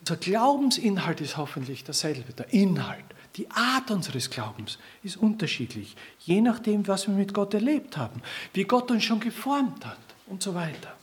Unser 0.00 0.16
Glaubensinhalt 0.16 1.22
ist 1.22 1.38
hoffentlich 1.38 1.84
derselbe, 1.84 2.34
der 2.34 2.52
Inhalt. 2.52 3.04
Die 3.36 3.50
Art 3.50 3.90
unseres 3.90 4.28
Glaubens 4.28 4.76
ist 5.02 5.16
unterschiedlich, 5.16 5.96
je 6.18 6.42
nachdem, 6.42 6.86
was 6.86 7.06
wir 7.06 7.14
mit 7.14 7.32
Gott 7.32 7.54
erlebt 7.54 7.96
haben, 7.96 8.20
wie 8.52 8.64
Gott 8.64 8.90
uns 8.90 9.04
schon 9.04 9.20
geformt 9.20 9.86
hat 9.86 9.96
und 10.26 10.42
so 10.42 10.54
weiter. 10.54 10.99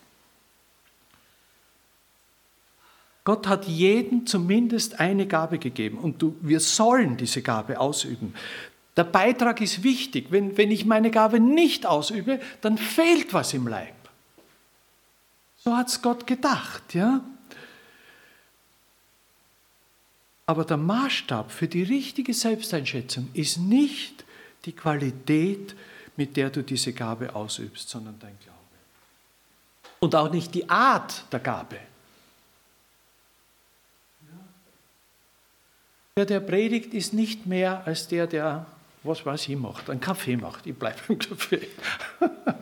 Gott 3.28 3.46
hat 3.46 3.66
jedem 3.66 4.26
zumindest 4.26 5.02
eine 5.02 5.28
Gabe 5.28 5.60
gegeben 5.60 5.98
und 5.98 6.22
du, 6.22 6.38
wir 6.40 6.62
sollen 6.62 7.18
diese 7.18 7.42
Gabe 7.42 7.78
ausüben. 7.78 8.34
Der 8.96 9.04
Beitrag 9.04 9.60
ist 9.60 9.84
wichtig. 9.84 10.28
Wenn, 10.30 10.56
wenn 10.56 10.72
ich 10.72 10.86
meine 10.86 11.12
Gabe 11.12 11.42
nicht 11.42 11.86
ausübe, 11.86 12.40
dann 12.62 12.78
fehlt 12.78 13.34
was 13.34 13.54
im 13.54 13.68
Leib. 13.68 13.96
So 15.58 15.76
hat 15.76 15.90
es 15.90 16.02
Gott 16.02 16.26
gedacht. 16.26 16.94
Ja? 16.94 17.20
Aber 20.46 20.64
der 20.64 20.78
Maßstab 20.78 21.52
für 21.52 21.68
die 21.68 21.84
richtige 21.84 22.34
Selbsteinschätzung 22.34 23.28
ist 23.34 23.58
nicht 23.58 24.24
die 24.64 24.72
Qualität, 24.72 25.76
mit 26.16 26.38
der 26.38 26.50
du 26.50 26.64
diese 26.64 26.94
Gabe 26.94 27.36
ausübst, 27.36 27.90
sondern 27.90 28.18
dein 28.22 28.40
Glaube. 28.40 28.58
Und 30.00 30.16
auch 30.16 30.32
nicht 30.32 30.56
die 30.56 30.70
Art 30.70 31.26
der 31.34 31.42
Gabe. 31.42 31.78
Der, 36.18 36.26
der 36.26 36.40
predigt, 36.40 36.96
ist 36.96 37.14
nicht 37.14 37.46
mehr 37.46 37.86
als 37.86 38.08
der, 38.08 38.26
der, 38.26 38.66
was 39.04 39.24
weiß 39.24 39.48
ich, 39.50 39.56
macht, 39.56 39.90
einen 39.90 40.02
Kaffee 40.02 40.36
macht. 40.36 40.66
Ich 40.66 40.76
bleibe 40.76 40.98
im 41.08 41.20
Kaffee. 41.20 41.68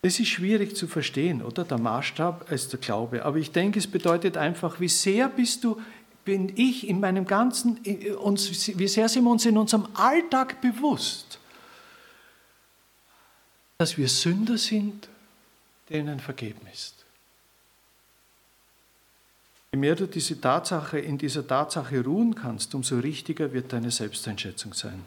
Das 0.00 0.20
ist 0.20 0.28
schwierig 0.28 0.76
zu 0.76 0.86
verstehen, 0.86 1.42
oder? 1.42 1.64
Der 1.64 1.76
Maßstab 1.76 2.52
als 2.52 2.68
der 2.68 2.78
Glaube. 2.78 3.24
Aber 3.24 3.36
ich 3.38 3.50
denke, 3.50 3.80
es 3.80 3.88
bedeutet 3.88 4.36
einfach, 4.36 4.78
wie 4.78 4.88
sehr 4.88 5.28
bist 5.28 5.64
du, 5.64 5.80
bin 6.24 6.52
ich 6.56 6.86
in 6.86 7.00
meinem 7.00 7.26
ganzen, 7.26 7.78
uns, 8.16 8.78
wie 8.78 8.86
sehr 8.86 9.08
sind 9.08 9.24
wir 9.24 9.30
uns 9.30 9.44
in 9.44 9.58
unserem 9.58 9.88
Alltag 9.94 10.60
bewusst, 10.60 11.40
dass 13.78 13.98
wir 13.98 14.08
Sünder 14.08 14.56
sind, 14.56 15.08
denen 15.90 16.20
vergeben 16.20 16.64
ist. 16.72 16.97
Je 19.72 19.78
mehr 19.78 19.94
du 19.94 20.06
diese 20.06 20.40
Tatsache, 20.40 20.98
in 20.98 21.18
dieser 21.18 21.46
Tatsache 21.46 22.02
ruhen 22.02 22.34
kannst, 22.34 22.74
umso 22.74 22.98
richtiger 22.98 23.52
wird 23.52 23.72
deine 23.72 23.90
Selbsteinschätzung 23.90 24.72
sein. 24.72 25.04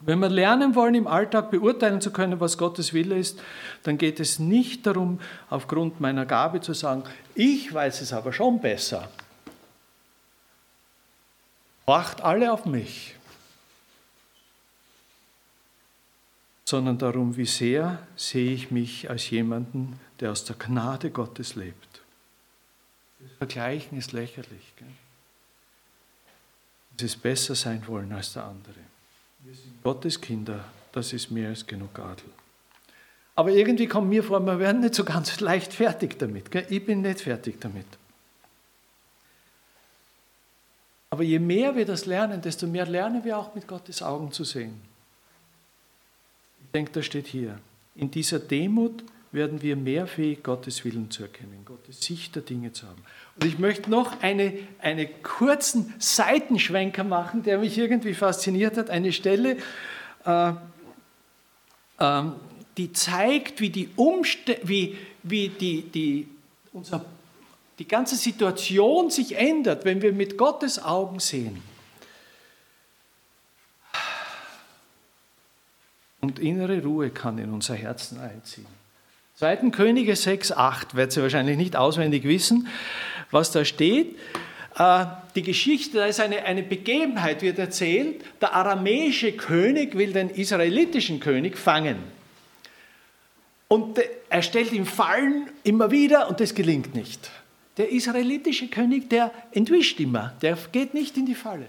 Wenn 0.00 0.20
wir 0.20 0.28
lernen 0.28 0.74
wollen, 0.74 0.94
im 0.94 1.06
Alltag 1.06 1.50
beurteilen 1.50 2.00
zu 2.00 2.12
können, 2.12 2.38
was 2.38 2.58
Gottes 2.58 2.92
Wille 2.92 3.18
ist, 3.18 3.40
dann 3.84 3.96
geht 3.98 4.20
es 4.20 4.38
nicht 4.38 4.86
darum, 4.86 5.18
aufgrund 5.50 6.00
meiner 6.00 6.26
Gabe 6.26 6.60
zu 6.60 6.72
sagen, 6.72 7.04
ich 7.34 7.72
weiß 7.72 8.00
es 8.00 8.12
aber 8.12 8.32
schon 8.32 8.60
besser. 8.60 9.08
Wacht 11.86 12.22
alle 12.22 12.52
auf 12.52 12.66
mich. 12.66 13.16
Sondern 16.64 16.98
darum, 16.98 17.36
wie 17.36 17.46
sehr 17.46 17.98
sehe 18.16 18.52
ich 18.52 18.70
mich 18.70 19.10
als 19.10 19.30
jemanden, 19.30 19.98
der 20.20 20.32
aus 20.32 20.44
der 20.44 20.56
Gnade 20.56 21.10
Gottes 21.10 21.56
lebt. 21.56 22.03
Das 23.24 23.38
Vergleichen 23.38 23.98
ist 23.98 24.12
lächerlich. 24.12 24.72
Gell? 24.76 24.86
Es 26.96 27.02
ist 27.02 27.22
besser 27.22 27.54
sein 27.54 27.86
wollen 27.86 28.12
als 28.12 28.34
der 28.34 28.44
andere. 28.44 28.80
Wir 29.40 29.54
sind 29.54 29.82
Gottes 29.82 30.20
Kinder, 30.20 30.64
das 30.92 31.12
ist 31.12 31.30
mehr 31.30 31.48
als 31.48 31.66
genug 31.66 31.98
Adel. 31.98 32.30
Aber 33.34 33.50
irgendwie 33.50 33.86
kommt 33.86 34.08
mir 34.08 34.22
vor, 34.22 34.40
wir 34.40 34.58
werden 34.58 34.80
nicht 34.80 34.94
so 34.94 35.04
ganz 35.04 35.40
leicht 35.40 35.72
fertig 35.72 36.18
damit. 36.18 36.50
Gell? 36.50 36.66
Ich 36.68 36.84
bin 36.84 37.00
nicht 37.00 37.22
fertig 37.22 37.60
damit. 37.60 37.86
Aber 41.10 41.22
je 41.22 41.38
mehr 41.38 41.74
wir 41.76 41.86
das 41.86 42.06
lernen, 42.06 42.42
desto 42.42 42.66
mehr 42.66 42.86
lernen 42.86 43.24
wir 43.24 43.38
auch 43.38 43.54
mit 43.54 43.66
Gottes 43.66 44.02
Augen 44.02 44.32
zu 44.32 44.44
sehen. 44.44 44.80
Ich 46.64 46.70
denke, 46.72 46.92
das 46.92 47.06
steht 47.06 47.26
hier. 47.26 47.58
In 47.94 48.10
dieser 48.10 48.38
Demut 48.38 49.04
werden 49.34 49.62
wir 49.62 49.74
mehr 49.74 50.06
fähig, 50.06 50.44
Gottes 50.44 50.84
Willen 50.84 51.10
zu 51.10 51.24
erkennen, 51.24 51.64
Gottes 51.64 52.00
Sicht 52.00 52.36
der 52.36 52.42
Dinge 52.42 52.72
zu 52.72 52.86
haben. 52.86 53.02
Und 53.34 53.44
ich 53.44 53.58
möchte 53.58 53.90
noch 53.90 54.22
einen 54.22 54.52
eine 54.78 55.08
kurzen 55.08 55.92
Seitenschwenker 55.98 57.02
machen, 57.02 57.42
der 57.42 57.58
mich 57.58 57.76
irgendwie 57.76 58.14
fasziniert 58.14 58.76
hat. 58.76 58.90
Eine 58.90 59.12
Stelle, 59.12 59.56
äh, 60.24 60.52
äh, 61.98 62.22
die 62.76 62.92
zeigt, 62.92 63.60
wie 63.60 63.70
die, 63.70 63.90
Umste 63.96 64.56
wie, 64.62 64.96
wie 65.24 65.48
die, 65.48 65.82
die, 65.82 66.28
unser, 66.72 67.04
die 67.80 67.88
ganze 67.88 68.14
Situation 68.14 69.10
sich 69.10 69.36
ändert, 69.36 69.84
wenn 69.84 70.00
wir 70.00 70.12
mit 70.12 70.38
Gottes 70.38 70.80
Augen 70.80 71.18
sehen. 71.18 71.60
Und 76.20 76.38
innere 76.38 76.82
Ruhe 76.82 77.10
kann 77.10 77.36
in 77.38 77.52
unser 77.52 77.74
Herzen 77.74 78.20
einziehen. 78.20 78.83
2. 79.36 79.70
Könige 79.70 80.14
6, 80.14 80.52
8, 80.52 80.94
werdet 80.94 81.16
ihr 81.16 81.24
wahrscheinlich 81.24 81.56
nicht 81.56 81.74
auswendig 81.74 82.22
wissen, 82.22 82.68
was 83.32 83.50
da 83.50 83.64
steht. 83.64 84.16
Äh, 84.76 85.06
die 85.34 85.42
Geschichte, 85.42 85.98
da 85.98 86.06
ist 86.06 86.20
eine, 86.20 86.44
eine 86.44 86.62
Begebenheit, 86.62 87.42
wird 87.42 87.58
erzählt. 87.58 88.24
Der 88.40 88.54
aramäische 88.54 89.32
König 89.32 89.98
will 89.98 90.12
den 90.12 90.30
israelitischen 90.30 91.18
König 91.18 91.58
fangen. 91.58 91.96
Und 93.66 93.98
er 94.28 94.42
stellt 94.42 94.72
ihm 94.72 94.86
Fallen 94.86 95.50
immer 95.64 95.90
wieder 95.90 96.28
und 96.28 96.38
das 96.38 96.54
gelingt 96.54 96.94
nicht. 96.94 97.30
Der 97.76 97.90
israelitische 97.90 98.68
König, 98.68 99.10
der 99.10 99.32
entwischt 99.50 99.98
immer, 99.98 100.34
der 100.42 100.56
geht 100.70 100.94
nicht 100.94 101.16
in 101.16 101.26
die 101.26 101.34
Falle. 101.34 101.66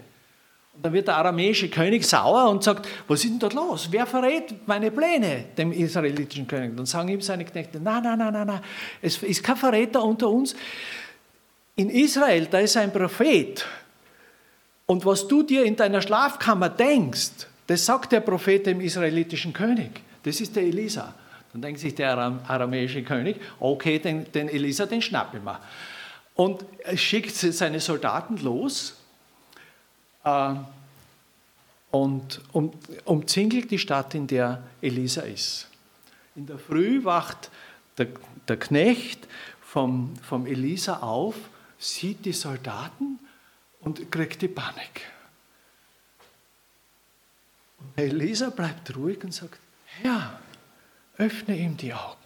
Dann 0.82 0.92
wird 0.92 1.08
der 1.08 1.16
aramäische 1.16 1.68
König 1.68 2.04
sauer 2.06 2.48
und 2.50 2.62
sagt, 2.62 2.86
was 3.08 3.24
ist 3.24 3.30
denn 3.30 3.38
dort 3.38 3.54
los? 3.54 3.88
Wer 3.90 4.06
verrät 4.06 4.66
meine 4.66 4.90
Pläne 4.90 5.46
dem 5.56 5.72
israelitischen 5.72 6.46
König? 6.46 6.76
Dann 6.76 6.86
sagen 6.86 7.08
ihm 7.08 7.20
seine 7.20 7.44
Knechte, 7.44 7.80
nein, 7.80 8.02
nein, 8.02 8.18
nein, 8.18 8.46
nein, 8.46 8.60
es 9.02 9.22
ist 9.22 9.42
kein 9.42 9.56
Verräter 9.56 10.02
unter 10.02 10.28
uns. 10.28 10.54
In 11.76 11.90
Israel, 11.90 12.46
da 12.46 12.58
ist 12.58 12.76
ein 12.76 12.92
Prophet. 12.92 13.66
Und 14.86 15.04
was 15.04 15.26
du 15.26 15.42
dir 15.42 15.64
in 15.64 15.76
deiner 15.76 16.00
Schlafkammer 16.00 16.68
denkst, 16.68 17.46
das 17.66 17.84
sagt 17.84 18.12
der 18.12 18.20
Prophet 18.20 18.66
dem 18.66 18.80
israelitischen 18.80 19.52
König. 19.52 19.90
Das 20.22 20.40
ist 20.40 20.54
der 20.54 20.62
Elisa. 20.62 21.14
Dann 21.52 21.62
denkt 21.62 21.80
sich 21.80 21.94
der 21.94 22.16
aramäische 22.16 23.02
König, 23.02 23.36
okay, 23.60 23.98
den, 23.98 24.30
den 24.32 24.48
Elisa, 24.48 24.86
den 24.86 25.02
schnappen 25.02 25.44
wir. 25.44 25.60
Und 26.34 26.64
er 26.84 26.96
schickt 26.96 27.34
seine 27.34 27.80
Soldaten 27.80 28.36
los 28.38 28.95
und 31.90 32.40
um, 32.52 32.72
umzingelt 33.04 33.70
die 33.70 33.78
Stadt, 33.78 34.14
in 34.14 34.26
der 34.26 34.62
Elisa 34.80 35.22
ist. 35.22 35.68
In 36.34 36.46
der 36.46 36.58
Früh 36.58 37.04
wacht 37.04 37.50
der, 37.96 38.08
der 38.48 38.58
Knecht 38.58 39.28
vom, 39.62 40.16
vom 40.16 40.46
Elisa 40.46 40.98
auf, 40.98 41.36
sieht 41.78 42.24
die 42.24 42.32
Soldaten 42.32 43.20
und 43.80 44.10
kriegt 44.10 44.42
die 44.42 44.48
Panik. 44.48 45.02
Elisa 47.94 48.50
bleibt 48.50 48.96
ruhig 48.96 49.22
und 49.22 49.32
sagt, 49.32 49.60
Herr, 49.84 50.40
öffne 51.18 51.56
ihm 51.56 51.76
die 51.76 51.94
Augen, 51.94 52.20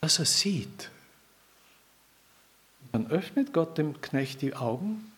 dass 0.00 0.18
er 0.18 0.26
sieht. 0.26 0.90
Dann 2.92 3.06
öffnet 3.10 3.52
Gott 3.52 3.78
dem 3.78 4.00
Knecht 4.00 4.42
die 4.42 4.54
Augen 4.54 5.13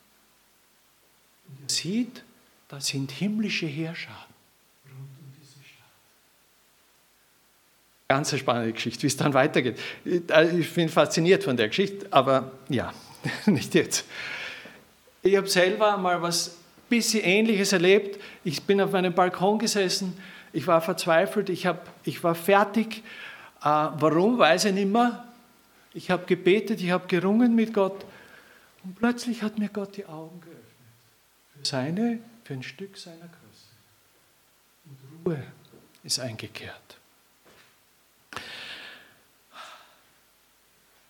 und 1.49 1.63
er 1.63 1.69
sieht, 1.69 2.23
da 2.69 2.81
sind 2.81 3.13
himmlische 3.13 3.69
Stadt. 3.95 4.27
Ganz 8.09 8.33
eine 8.33 8.39
spannende 8.39 8.73
Geschichte, 8.73 9.03
wie 9.03 9.09
es 9.09 9.17
dann 9.17 9.35
weitergeht. 9.35 9.79
Ich 10.05 10.73
bin 10.75 10.89
fasziniert 10.89 11.43
von 11.43 11.57
der 11.57 11.69
Geschichte, 11.69 12.07
aber 12.11 12.53
ja, 12.69 12.93
nicht 13.47 13.75
jetzt. 13.75 14.05
Ich 15.23 15.37
habe 15.37 15.49
selber 15.49 15.97
mal 15.97 16.23
was 16.23 16.57
bisschen 16.89 17.25
Ähnliches 17.25 17.73
erlebt. 17.73 18.21
Ich 18.45 18.63
bin 18.63 18.81
auf 18.81 18.93
meinem 18.93 19.13
Balkon 19.13 19.59
gesessen, 19.59 20.17
ich 20.53 20.67
war 20.67 20.81
verzweifelt, 20.81 21.51
ich, 21.51 21.67
hab, 21.67 21.89
ich 22.05 22.23
war 22.23 22.35
fertig. 22.35 23.03
Äh, 23.61 23.65
warum, 23.65 24.39
weiß 24.39 24.67
ich 24.67 24.73
nicht 24.73 24.91
mehr. 24.91 25.25
Ich 25.93 26.11
habe 26.11 26.25
gebetet, 26.27 26.81
ich 26.81 26.91
habe 26.91 27.07
gerungen 27.09 27.55
mit 27.55 27.75
Gott 27.75 28.05
und 28.85 28.97
plötzlich 28.97 29.43
hat 29.43 29.59
mir 29.59 29.69
Gott 29.69 29.97
die 29.97 30.07
Augen 30.07 30.41
geöffnet 30.41 30.66
seine, 31.69 32.21
für 32.45 32.55
ein 32.55 32.63
Stück 32.63 32.97
seiner 32.97 33.17
Größe. 33.17 33.67
Und 34.85 35.27
Ruhe 35.27 35.43
ist 36.05 36.21
eingekehrt. 36.21 36.99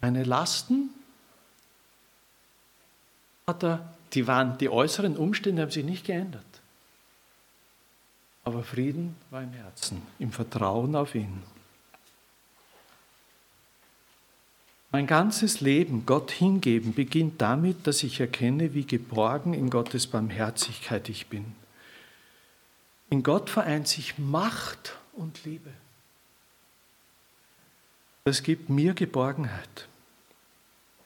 Meine 0.00 0.24
Lasten 0.24 0.90
hat 3.46 3.64
er, 3.64 3.94
die, 4.12 4.26
waren, 4.26 4.58
die 4.58 4.68
äußeren 4.68 5.16
Umstände 5.16 5.62
haben 5.62 5.70
sich 5.70 5.84
nicht 5.84 6.04
geändert. 6.04 6.44
Aber 8.44 8.62
Frieden 8.62 9.16
war 9.30 9.42
im 9.42 9.52
Herzen, 9.52 10.00
im 10.18 10.30
Vertrauen 10.30 10.94
auf 10.94 11.14
ihn. 11.14 11.42
Mein 14.96 15.06
ganzes 15.06 15.60
Leben 15.60 16.04
Gott 16.06 16.30
hingeben 16.30 16.94
beginnt 16.94 17.42
damit, 17.42 17.86
dass 17.86 18.02
ich 18.02 18.18
erkenne, 18.18 18.72
wie 18.72 18.86
geborgen 18.86 19.52
in 19.52 19.68
Gottes 19.68 20.06
Barmherzigkeit 20.06 21.10
ich 21.10 21.26
bin. 21.26 21.44
In 23.10 23.22
Gott 23.22 23.50
vereint 23.50 23.88
sich 23.88 24.16
Macht 24.16 24.96
und 25.12 25.44
Liebe. 25.44 25.68
Das 28.24 28.42
gibt 28.42 28.70
mir 28.70 28.94
Geborgenheit. 28.94 29.86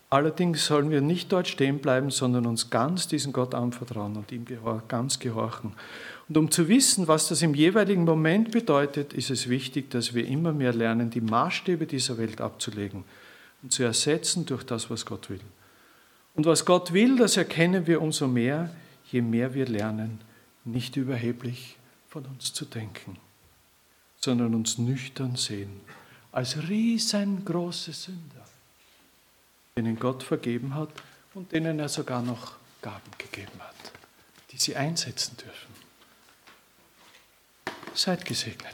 Allerdings 0.09 0.67
sollen 0.67 0.93
wir 0.93 1.01
nicht 1.01 1.33
dort 1.33 1.49
stehen 1.49 1.81
bleiben, 1.81 2.13
sondern 2.13 2.47
uns 2.47 2.71
ganz 2.71 3.09
diesem 3.09 3.33
Gott 3.33 3.57
anvertrauen 3.57 4.15
und 4.15 4.31
ihm 4.31 4.47
ganz 4.87 5.19
gehorchen. 5.19 5.73
Und 6.29 6.37
um 6.37 6.51
zu 6.53 6.69
wissen, 6.69 7.09
was 7.09 7.27
das 7.27 7.43
im 7.43 7.55
jeweiligen 7.55 8.05
Moment 8.05 8.53
bedeutet, 8.53 9.15
ist 9.15 9.31
es 9.31 9.49
wichtig, 9.49 9.91
dass 9.91 10.15
wir 10.15 10.29
immer 10.29 10.53
mehr 10.53 10.73
lernen, 10.73 11.11
die 11.11 11.21
Maßstäbe 11.21 11.89
dieser 11.89 12.19
Welt 12.19 12.41
abzulegen 12.41 13.03
und 13.63 13.73
zu 13.73 13.83
ersetzen 13.83 14.47
durch 14.47 14.65
das, 14.65 14.91
was 14.91 15.05
Gott 15.07 15.31
will. 15.31 15.41
Und 16.35 16.47
was 16.47 16.65
Gott 16.65 16.93
will, 16.93 17.17
das 17.17 17.37
erkennen 17.37 17.87
wir 17.87 18.01
umso 18.01 18.27
mehr, 18.27 18.71
je 19.11 19.21
mehr 19.21 19.55
wir 19.55 19.67
lernen, 19.67 20.21
nicht 20.65 20.97
überheblich 20.97 21.77
von 22.09 22.25
uns 22.27 22.53
zu 22.53 22.65
denken, 22.65 23.17
sondern 24.21 24.55
uns 24.55 24.79
nüchtern 24.79 25.37
sehen 25.37 25.81
als 26.33 26.57
riesengroße 26.69 27.93
Sünder, 27.93 28.47
denen 29.77 29.99
Gott 29.99 30.23
vergeben 30.23 30.75
hat 30.75 30.91
und 31.35 31.53
denen 31.53 31.79
er 31.79 31.89
sogar 31.89 32.23
noch 32.23 32.57
Gaben 32.83 33.11
gegeben 33.19 33.59
hat, 33.61 33.93
die 34.51 34.59
sie 34.59 34.77
einsetzen 34.77 35.37
dürfen. 35.37 35.71
Seid 37.95 38.25
gesegnet. 38.25 38.69